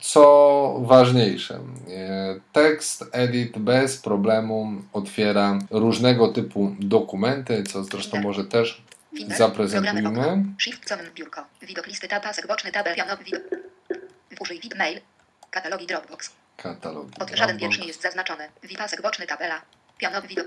[0.00, 1.58] co ważniejsze,
[1.88, 8.82] e, tekst edit bez problemu otwiera różnego typu dokumenty, co zresztą może też
[9.26, 10.44] zaprezentujmy.
[10.58, 13.42] Shift, biurko, widok listy, tab, pasek boczny, tabel, widok.
[14.40, 15.00] Użyj VIP mail.
[15.50, 16.30] Katalogi Dropbox.
[16.56, 17.12] Katalogi.
[17.20, 18.48] Od żaden wiersz nie jest zaznaczony.
[18.62, 19.62] Wipasek boczny tabela.
[19.98, 20.46] Pionowy widok.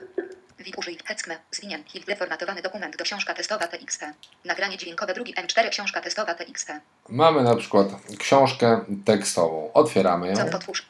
[0.60, 1.38] VIP użyj Heckme.
[1.52, 2.00] Zwinięty.
[2.08, 4.06] Deformatowany dokument do książka testowa TXT.
[4.46, 6.72] Nagranie dźwiękowe drugi M4 książka testowa TXT.
[7.10, 7.88] Mamy na przykład
[8.20, 9.74] książkę tekstową.
[9.74, 10.36] Otwieramy ją.
[10.36, 10.86] Co otwórz.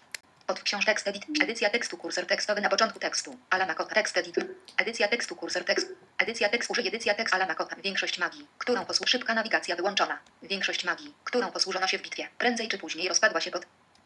[0.51, 1.23] Od książ tekst edit.
[1.43, 3.37] Edycja tekstu kursor tekstowy na początku tekstu.
[3.49, 4.35] Alama kota tekst edit.
[4.77, 5.87] Edycja tekstu kursor tekst.
[6.17, 7.75] Edycja tekst użyj edycja tekst alama kota.
[7.75, 10.19] Większość magii, którą posłu szybka nawigacja wyłączona.
[10.43, 12.27] Większość magii, którą posłużono się w bitwie.
[12.37, 13.65] Prędzej czy później rozpadła się pod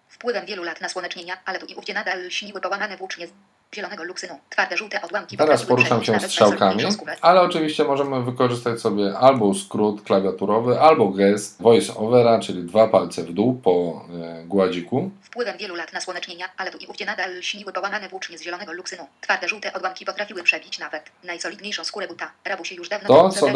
[0.10, 3.28] wpływem wielu lat nasłonecznienia, ale tu i ówdzie nadal śniły połamane włócznie
[3.76, 4.40] zielonego luksynu.
[4.50, 6.84] Twarde żółte odłamki Teraz poruszam się strzałkami,
[7.22, 13.24] ale oczywiście możemy wykorzystać sobie albo skrót klawiaturowy, albo gest voice overa, czyli dwa palce
[13.24, 15.12] w dół po e, gładziku.
[15.22, 19.08] Wpływem wielu lat nasłonecznienia, ale tu i ówdzie nadal śniły połamane włócznie z zielonego luksynu.
[19.22, 22.32] Twarde żółte odłamki potrafiły przebić nawet najsolidniejszą skórę buta.
[22.46, 23.48] Rabusie już dawno To, co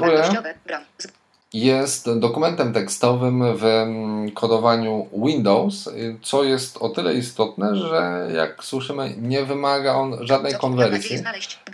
[0.00, 0.82] wartościowe, broń,
[1.52, 8.64] Jest dokumentem tekstowym w mm, kodowaniu Windows, y, co jest o tyle istotne, że jak
[8.64, 11.22] słyszymy, nie wymaga on żadnej konwersji.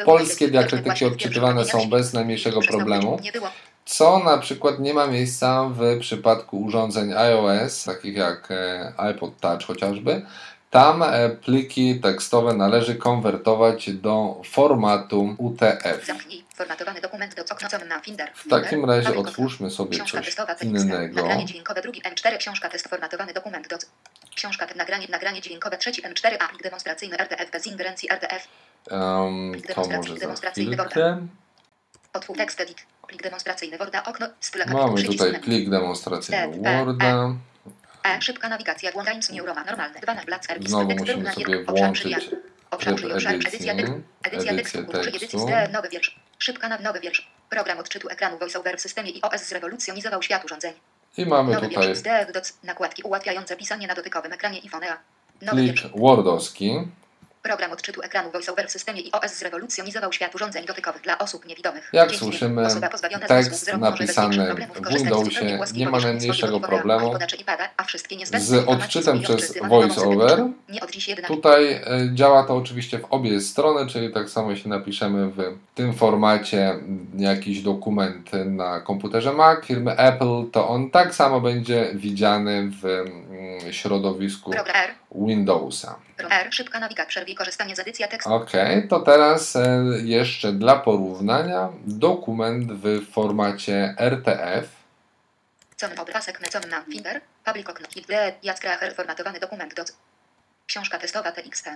[0.04, 3.18] Polskie diakrytyki odczytywane są bez najmniejszego problemu.
[3.84, 9.62] Co na przykład nie ma miejsca w przypadku urządzeń iOS, takich jak e, iPod Touch
[9.62, 10.22] chociażby.
[10.70, 16.06] Tam e, pliki tekstowe należy konwertować do formatu UTF.
[16.54, 18.30] Formatowany dokument do okno na Finder.
[18.34, 21.22] W takim razie otwórzmy sobie Książka coś testowa innego.
[21.22, 23.76] Nagranie dźwiękowe drugi M4 książka test formatowany dokument do
[24.34, 28.48] Książka nagranie nagranie dźwiękowe trzeci M4 aplik demonstracyjny RDF bez ingerencji RDF.
[28.90, 31.26] Um, to może za Demonstracyjny chwilkę.
[32.12, 32.78] Otwórz tekst edit.
[33.06, 37.34] Plik demonstracyjny Worda okno styl Mamy tutaj plik demonstracyjny E, Worda.
[38.04, 42.30] E szybka nawigacja włączając Neuroma normalne 12 black Znowu musimy sobie włączyć.
[42.70, 43.98] Obszar edycji, edycja tekstu.
[44.22, 45.46] Edycja tekstu.
[45.72, 46.23] Nowy wiersz.
[46.44, 47.28] Szybka na nowy wiersz.
[47.50, 50.72] Program odczytu ekranu VoiceOver w systemie iOS zrewolucjonizował świat urządzeń.
[51.16, 54.96] I mamy Nowy tutaj wiersz nakładki ułatwiające pisanie na dotykowym ekranie iPhone'a.
[55.42, 55.88] Nowy plik wiersz.
[55.96, 56.88] Wordowski.
[57.44, 61.90] Program odczytu ekranu VoiceOver w systemie iOS zrewolucjonizował świat urządzeń dotykowych dla osób niewidomych.
[61.92, 62.66] Jak Dzięki słyszymy,
[63.28, 67.14] tekst napisany w Windowsie nie ma najmniejszego problemu.
[68.38, 70.44] Z odczytem przez VoiceOver.
[71.26, 71.82] Tutaj e,
[72.14, 75.38] działa to oczywiście w obie strony, czyli tak samo jeśli napiszemy w
[75.74, 76.74] tym formacie
[77.16, 83.72] jakiś dokument na komputerze Mac firmy Apple, to on tak samo będzie widziany w mm,
[83.72, 84.50] środowisku.
[85.14, 85.98] Windowsa.
[86.30, 86.54] R.
[86.54, 87.08] Szybka nawigacja.
[87.08, 88.34] Przerwij korzystanie z edycji tekstu.
[88.34, 88.50] Ok,
[88.88, 94.68] to teraz e, jeszcze dla porównania dokument w formacie RTF.
[95.80, 96.40] Con obrazek
[96.70, 97.20] na Finder.
[97.44, 97.88] Public okno.
[98.08, 98.34] D.
[98.42, 98.94] Jackracher.
[98.94, 99.84] Formatowany dokument do
[100.66, 101.68] Książka testowa TXT.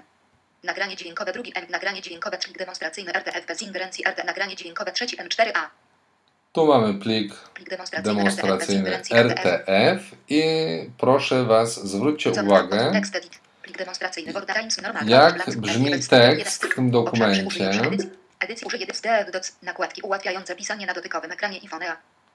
[0.64, 1.66] Nagranie dźwiękowe drugi M.
[1.70, 4.24] Nagranie dźwiękowe trik demonstracyjny RDF bez ingerencji RD.
[4.24, 5.68] Nagranie dźwiękowe trzeci M4A.
[6.52, 7.34] Tu mamy plik
[8.02, 9.02] demonstracyjny.
[9.12, 10.42] RTF i
[10.98, 12.92] proszę Was, zwróćcie uwagę,
[15.06, 17.70] jak brzmi tekst w tym dokumencie.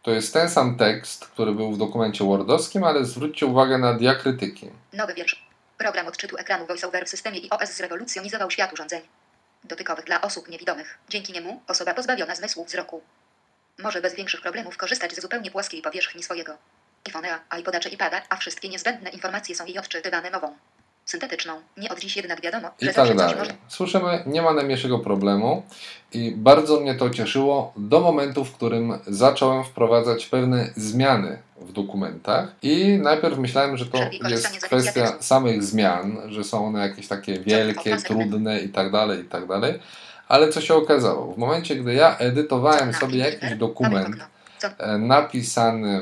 [0.01, 4.69] To jest ten sam tekst, który był w dokumencie wordowskim, ale zwróćcie uwagę na diakrytyki.
[4.93, 5.45] Nowy wiersz.
[5.77, 9.01] Program odczytu ekranu VoiceOver w systemie iOS zrewolucjonizował świat urządzeń
[9.63, 10.97] dotykowych dla osób niewidomych.
[11.09, 13.01] Dzięki niemu osoba pozbawiona zmysłu wzroku
[13.79, 16.57] może bez większych problemów korzystać z zupełnie płaskiej powierzchni swojego
[17.03, 20.55] iPhone'a, iPoda czy iPada, a wszystkie niezbędne informacje są jej odczytywane mową
[21.05, 21.53] syntetyczną.
[21.77, 23.37] Nie od dziś jednak wiadomo, I że tak zawsze coś dalej.
[23.37, 25.63] może Słyszymy, nie ma najmniejszego problemu
[26.13, 32.55] i bardzo mnie to cieszyło do momentu, w którym zacząłem wprowadzać pewne zmiany w dokumentach
[32.61, 33.97] i najpierw myślałem, że to
[34.29, 39.25] jest kwestia samych zmian, że są one jakieś takie wielkie, trudne i tak dalej, i
[39.25, 39.79] tak dalej.
[40.27, 41.33] Ale co się okazało?
[41.33, 44.15] W momencie, gdy ja edytowałem sobie jakiś dokument,
[44.77, 46.01] e, napisany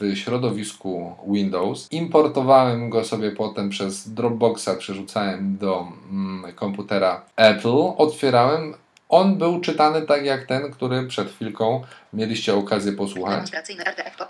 [0.00, 1.88] w środowisku Windows.
[1.90, 8.74] Importowałem go sobie potem przez Dropboxa, przerzucałem do mm, komputera Apple, otwierałem.
[9.08, 13.50] On był czytany tak jak ten, który przed chwilką mieliście okazję posłuchać.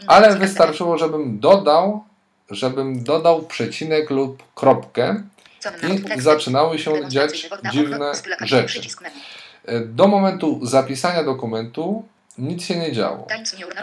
[0.07, 2.05] Ale wystarczyło, żebym dodał,
[2.51, 5.22] żebym dodał przecinek lub kropkę
[6.16, 8.80] i zaczynały się dziać dziwne rzeczy.
[9.66, 12.04] E, Do momentu zapisania dokumentu
[12.38, 13.26] nic się nie działo.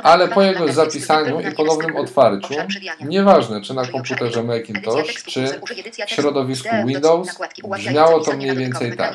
[0.04, 2.54] Ale po jego zapisaniu i ponownym otwarciu,
[3.02, 5.46] nieważne czy na komputerze Macintosh, czy
[6.08, 7.28] w środowisku Windows,
[7.78, 9.14] brzmiało to mniej więcej tak.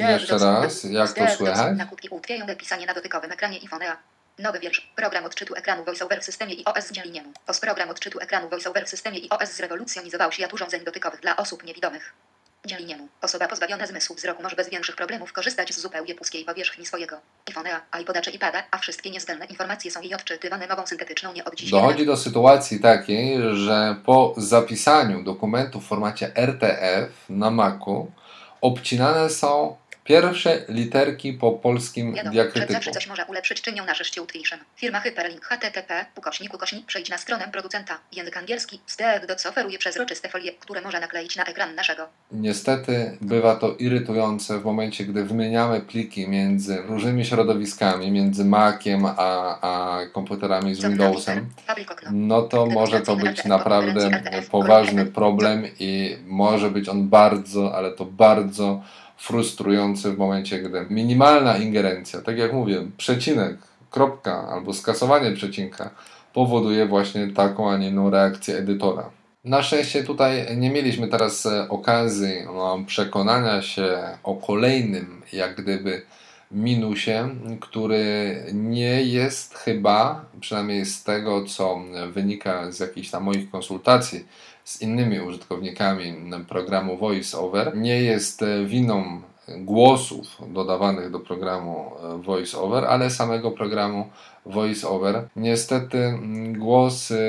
[0.00, 1.78] Jeszcze raz, jak to słychać?
[4.40, 4.92] Nowy wiersz.
[4.96, 7.32] Program odczytu ekranu VoiceOver w systemie iOS dzieli niemu.
[7.46, 12.14] POS program odczytu ekranu VoiceOver w systemie iOS zrewolucjonizował świat urządzeń dotykowych dla osób niewidomych.
[12.66, 13.08] Dzieli mu.
[13.22, 17.16] Osoba pozbawiona zmysłu wzroku może bez większych problemów korzystać z zupełnie płaskiej powierzchni swojego
[17.50, 21.54] iPhone'a, iPoda czy iPada, a wszystkie niezbędne informacje są jej odczytywane mową syntetyczną nie od
[21.54, 21.70] dziś.
[21.70, 28.12] Dochodzi do sytuacji takiej, że po zapisaniu dokumentu w formacie RTF na Macu
[28.60, 29.76] obcinane są
[30.10, 32.72] Pierwsze literki po polskim Wiadomo, że diakrytyku.
[32.72, 34.58] zawsze coś może ulepszyć czynią nasze Tuition.
[34.76, 37.98] Firma Hyperlink HTTP, ukośnik, ukośnik, przejdź na stronę producenta.
[38.12, 38.80] Język angielski,
[39.28, 42.06] Dots oferuje przezroczyste folie, które można nakleić na ekran naszego.
[42.32, 49.60] Niestety bywa to irytujące w momencie, gdy wymieniamy pliki między różnymi środowiskami, między Maciem a,
[49.60, 51.50] a komputerami z Windowsem.
[52.12, 58.04] No to może to być naprawdę poważny problem i może być on bardzo, ale to
[58.04, 58.82] bardzo
[59.20, 63.56] frustrujący w momencie, gdy minimalna ingerencja, tak jak mówię, przecinek,
[63.90, 65.90] kropka albo skasowanie przecinka
[66.32, 69.10] powoduje właśnie taką, a nie inną reakcję edytora.
[69.44, 76.02] Na szczęście tutaj nie mieliśmy teraz e, okazji no, przekonania się o kolejnym, jak gdyby,
[76.50, 77.28] minusie,
[77.60, 81.80] który nie jest chyba, przynajmniej z tego, co
[82.12, 84.24] wynika z jakichś tam moich konsultacji
[84.70, 86.14] z innymi użytkownikami
[86.48, 89.20] programu VoiceOver, nie jest winą
[89.58, 91.90] głosów dodawanych do programu
[92.22, 94.04] VoiceOver, ale samego programu
[94.46, 95.28] VoiceOver.
[95.36, 96.18] Niestety
[96.58, 97.20] głosy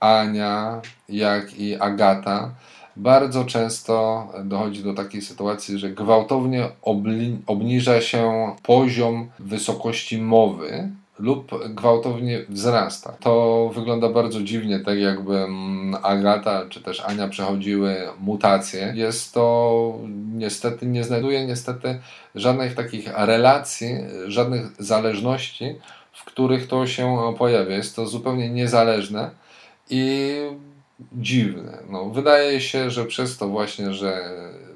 [0.00, 2.50] Ania, jak i Agata
[2.96, 6.68] bardzo często dochodzi do takiej sytuacji, że gwałtownie
[7.46, 10.88] obniża się poziom wysokości mowy
[11.20, 13.16] lub gwałtownie wzrasta.
[13.20, 15.46] To wygląda bardzo dziwnie, tak jakby
[16.02, 18.92] Agata czy też Ania przechodziły mutacje.
[18.96, 19.98] Jest to
[20.34, 22.00] niestety, nie znajduje niestety
[22.34, 23.88] żadnych takich relacji,
[24.26, 25.74] żadnych zależności,
[26.12, 27.76] w których to się pojawia.
[27.76, 29.30] Jest to zupełnie niezależne
[29.90, 30.34] i
[31.12, 31.78] dziwne.
[31.90, 34.30] No, wydaje się, że przez to właśnie, że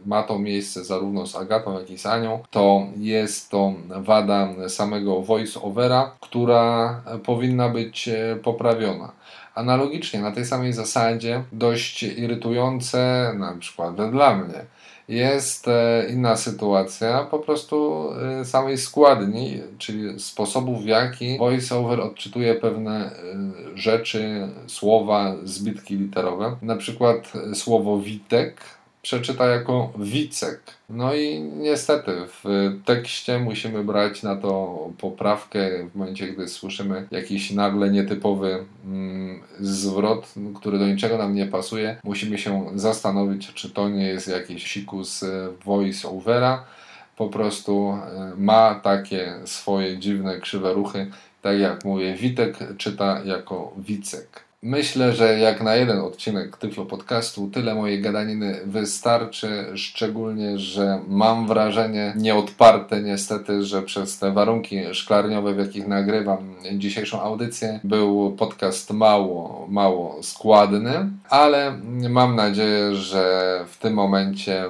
[0.06, 5.22] ma to miejsce zarówno z Agatą, jak i z Anią, to jest to wada samego
[5.22, 9.12] voice-overa, która powinna być e, poprawiona.
[9.54, 14.64] Analogicznie, na tej samej zasadzie, dość irytujące, na przykład dla mnie,
[15.08, 18.08] jest e, inna sytuacja po prostu
[18.40, 23.10] e, samej składni, czyli sposobu w jaki voiceover odczytuje pewne
[23.74, 26.56] rzeczy, słowa, zbitki literowe.
[26.62, 28.60] Na przykład słowo witek
[29.04, 30.60] przeczyta jako Wicek.
[30.88, 32.44] No i niestety w
[32.84, 40.34] tekście musimy brać na to poprawkę w momencie, gdy słyszymy jakiś nagle nietypowy mm, zwrot,
[40.54, 41.96] który do niczego nam nie pasuje.
[42.04, 45.24] Musimy się zastanowić, czy to nie jest jakiś sikus
[45.64, 46.58] voice-overa.
[47.16, 51.10] Po prostu e, ma takie swoje dziwne, krzywe ruchy.
[51.42, 54.43] Tak jak mówię, Witek czyta jako Wicek.
[54.66, 61.46] Myślę, że jak na jeden odcinek Tyflo Podcastu tyle mojej gadaniny wystarczy, szczególnie, że mam
[61.46, 68.90] wrażenie nieodparte niestety, że przez te warunki szklarniowe, w jakich nagrywam dzisiejszą audycję, był podcast
[68.90, 71.72] mało, mało składny, ale
[72.10, 74.64] mam nadzieję, że w tym momencie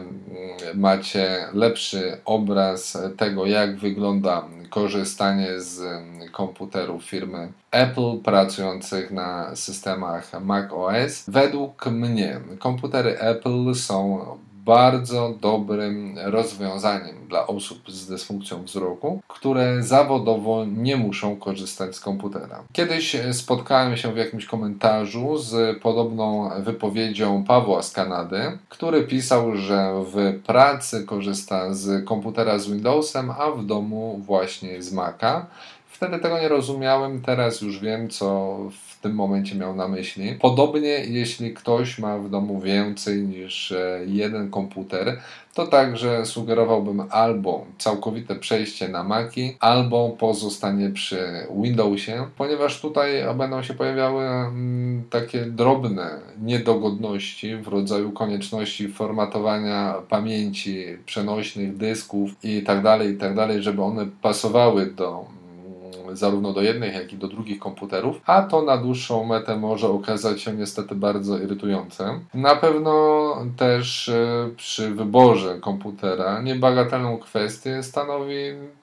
[0.74, 6.02] macie lepszy obraz tego, jak wygląda korzystanie z
[6.32, 11.24] komputerów firmy Apple pracujących na systemach Mac OS.
[11.28, 14.26] Według mnie komputery Apple są
[14.64, 22.62] bardzo dobrym rozwiązaniem dla osób z dysfunkcją wzroku, które zawodowo nie muszą korzystać z komputera.
[22.72, 30.04] Kiedyś spotkałem się w jakimś komentarzu z podobną wypowiedzią Pawła z Kanady, który pisał, że
[30.06, 35.46] w pracy korzysta z komputera z Windowsem, a w domu właśnie z Maca.
[35.86, 38.58] Wtedy tego nie rozumiałem, teraz już wiem, co
[39.04, 40.34] tym momencie miał na myśli.
[40.40, 45.20] Podobnie, jeśli ktoś ma w domu więcej niż e, jeden komputer,
[45.54, 53.62] to także sugerowałbym albo całkowite przejście na Maci, albo pozostanie przy Windowsie, ponieważ tutaj będą
[53.62, 56.10] się pojawiały mm, takie drobne
[56.42, 64.86] niedogodności w rodzaju konieczności formatowania pamięci przenośnych, dysków itd., tak itd., tak żeby one pasowały
[64.86, 65.43] do
[66.12, 70.40] zarówno do jednych, jak i do drugich komputerów, a to na dłuższą metę może okazać
[70.42, 72.20] się niestety bardzo irytujące.
[72.34, 72.94] Na pewno
[73.56, 78.34] też e, przy wyborze komputera niebagatelną kwestię stanowi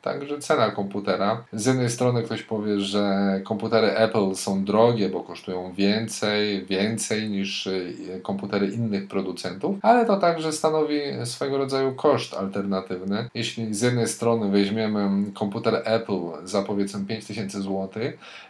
[0.02, 1.44] także cena komputera.
[1.54, 7.68] Z jednej strony ktoś powie, że komputery Apple są drogie, bo kosztują więcej, więcej niż
[7.68, 7.72] e,
[8.24, 13.30] komputery innych producentów, ale to także stanowi swego rodzaju koszt alternatywny.
[13.34, 17.90] Jeśli z jednej strony weźmiemy komputer Apple za powiedzmy 5000 zł.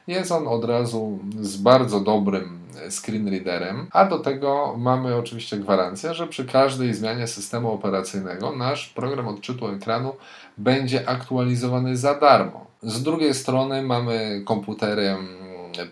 [0.07, 2.59] Jest on od razu z bardzo dobrym
[2.89, 8.89] screen readerem, a do tego mamy oczywiście gwarancję, że przy każdej zmianie systemu operacyjnego nasz
[8.89, 10.13] program odczytu ekranu
[10.57, 12.65] będzie aktualizowany za darmo.
[12.83, 15.15] Z drugiej strony mamy komputery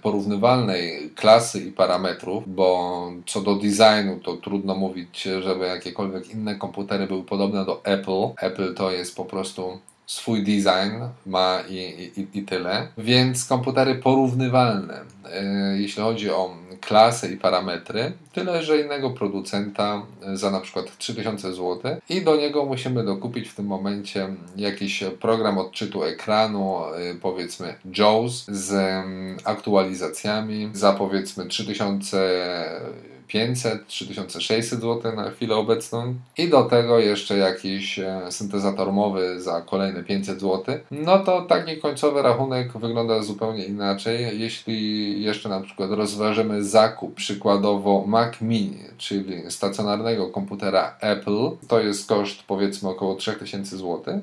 [0.02, 7.08] porównywalnej klasy i parametrów, bo co do designu to trudno mówić, żeby jakiekolwiek inne komputery
[7.08, 8.30] były podobne do Apple.
[8.38, 9.80] Apple to jest po prostu
[10.10, 10.94] swój design
[11.26, 11.76] ma i,
[12.18, 12.88] i, i tyle.
[12.98, 15.02] Więc komputery porównywalne,
[15.34, 15.44] e,
[15.78, 20.02] jeśli chodzi o klasę i parametry, tyle że innego producenta
[20.34, 21.80] za na przykład 3000 zł
[22.10, 28.46] i do niego musimy dokupić w tym momencie jakiś program odczytu ekranu, e, powiedzmy JAWS
[28.48, 33.19] z mm, aktualizacjami za powiedzmy 3000 500,
[33.88, 36.16] 3600 zł na chwilę obecną.
[36.38, 41.78] I do tego jeszcze jakiś e, syntezator mowy za kolejne 500 zł, no to taki
[41.78, 44.40] końcowy rachunek wygląda zupełnie inaczej.
[44.40, 52.10] Jeśli jeszcze na przykład rozważymy zakup przykładowo Mac Mini, czyli stacjonarnego komputera Apple, to jest
[52.10, 54.22] koszt powiedzmy około 3000 zł,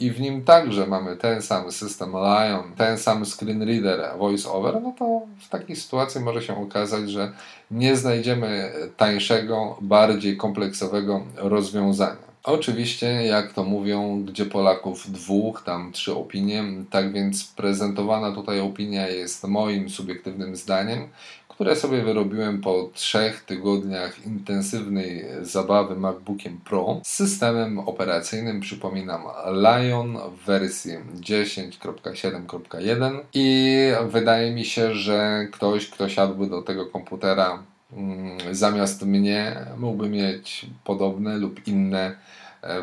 [0.00, 4.94] i w nim także mamy ten sam system Lion, ten sam screen reader VoiceOver, no
[4.98, 7.32] to w takiej sytuacji może się okazać, że
[7.70, 12.26] nie znajdziemy tańszego, bardziej kompleksowego rozwiązania.
[12.44, 19.08] Oczywiście, jak to mówią, gdzie Polaków dwóch, tam trzy opinie, tak więc prezentowana tutaj opinia
[19.08, 21.08] jest moim subiektywnym zdaniem,
[21.56, 27.00] które sobie wyrobiłem po trzech tygodniach intensywnej zabawy MacBookiem Pro.
[27.04, 33.76] Z systemem operacyjnym, przypominam, Lion w wersji 10.7.1 i
[34.08, 40.66] wydaje mi się, że ktoś, kto siadłby do tego komputera mm, zamiast mnie, mógłby mieć
[40.84, 42.16] podobne lub inne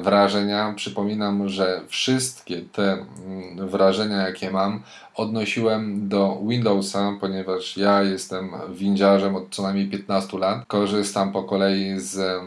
[0.01, 0.73] wrażenia.
[0.75, 4.83] Przypominam, że wszystkie te mm, wrażenia, jakie mam,
[5.15, 10.65] odnosiłem do Windowsa, ponieważ ja jestem windziarzem od co najmniej 15 lat.
[10.67, 12.41] Korzystam po kolei z e,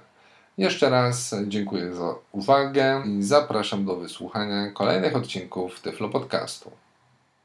[0.58, 6.70] Jeszcze raz dziękuję za uwagę i zapraszam do wysłuchania kolejnych odcinków Tyflo Podcastu.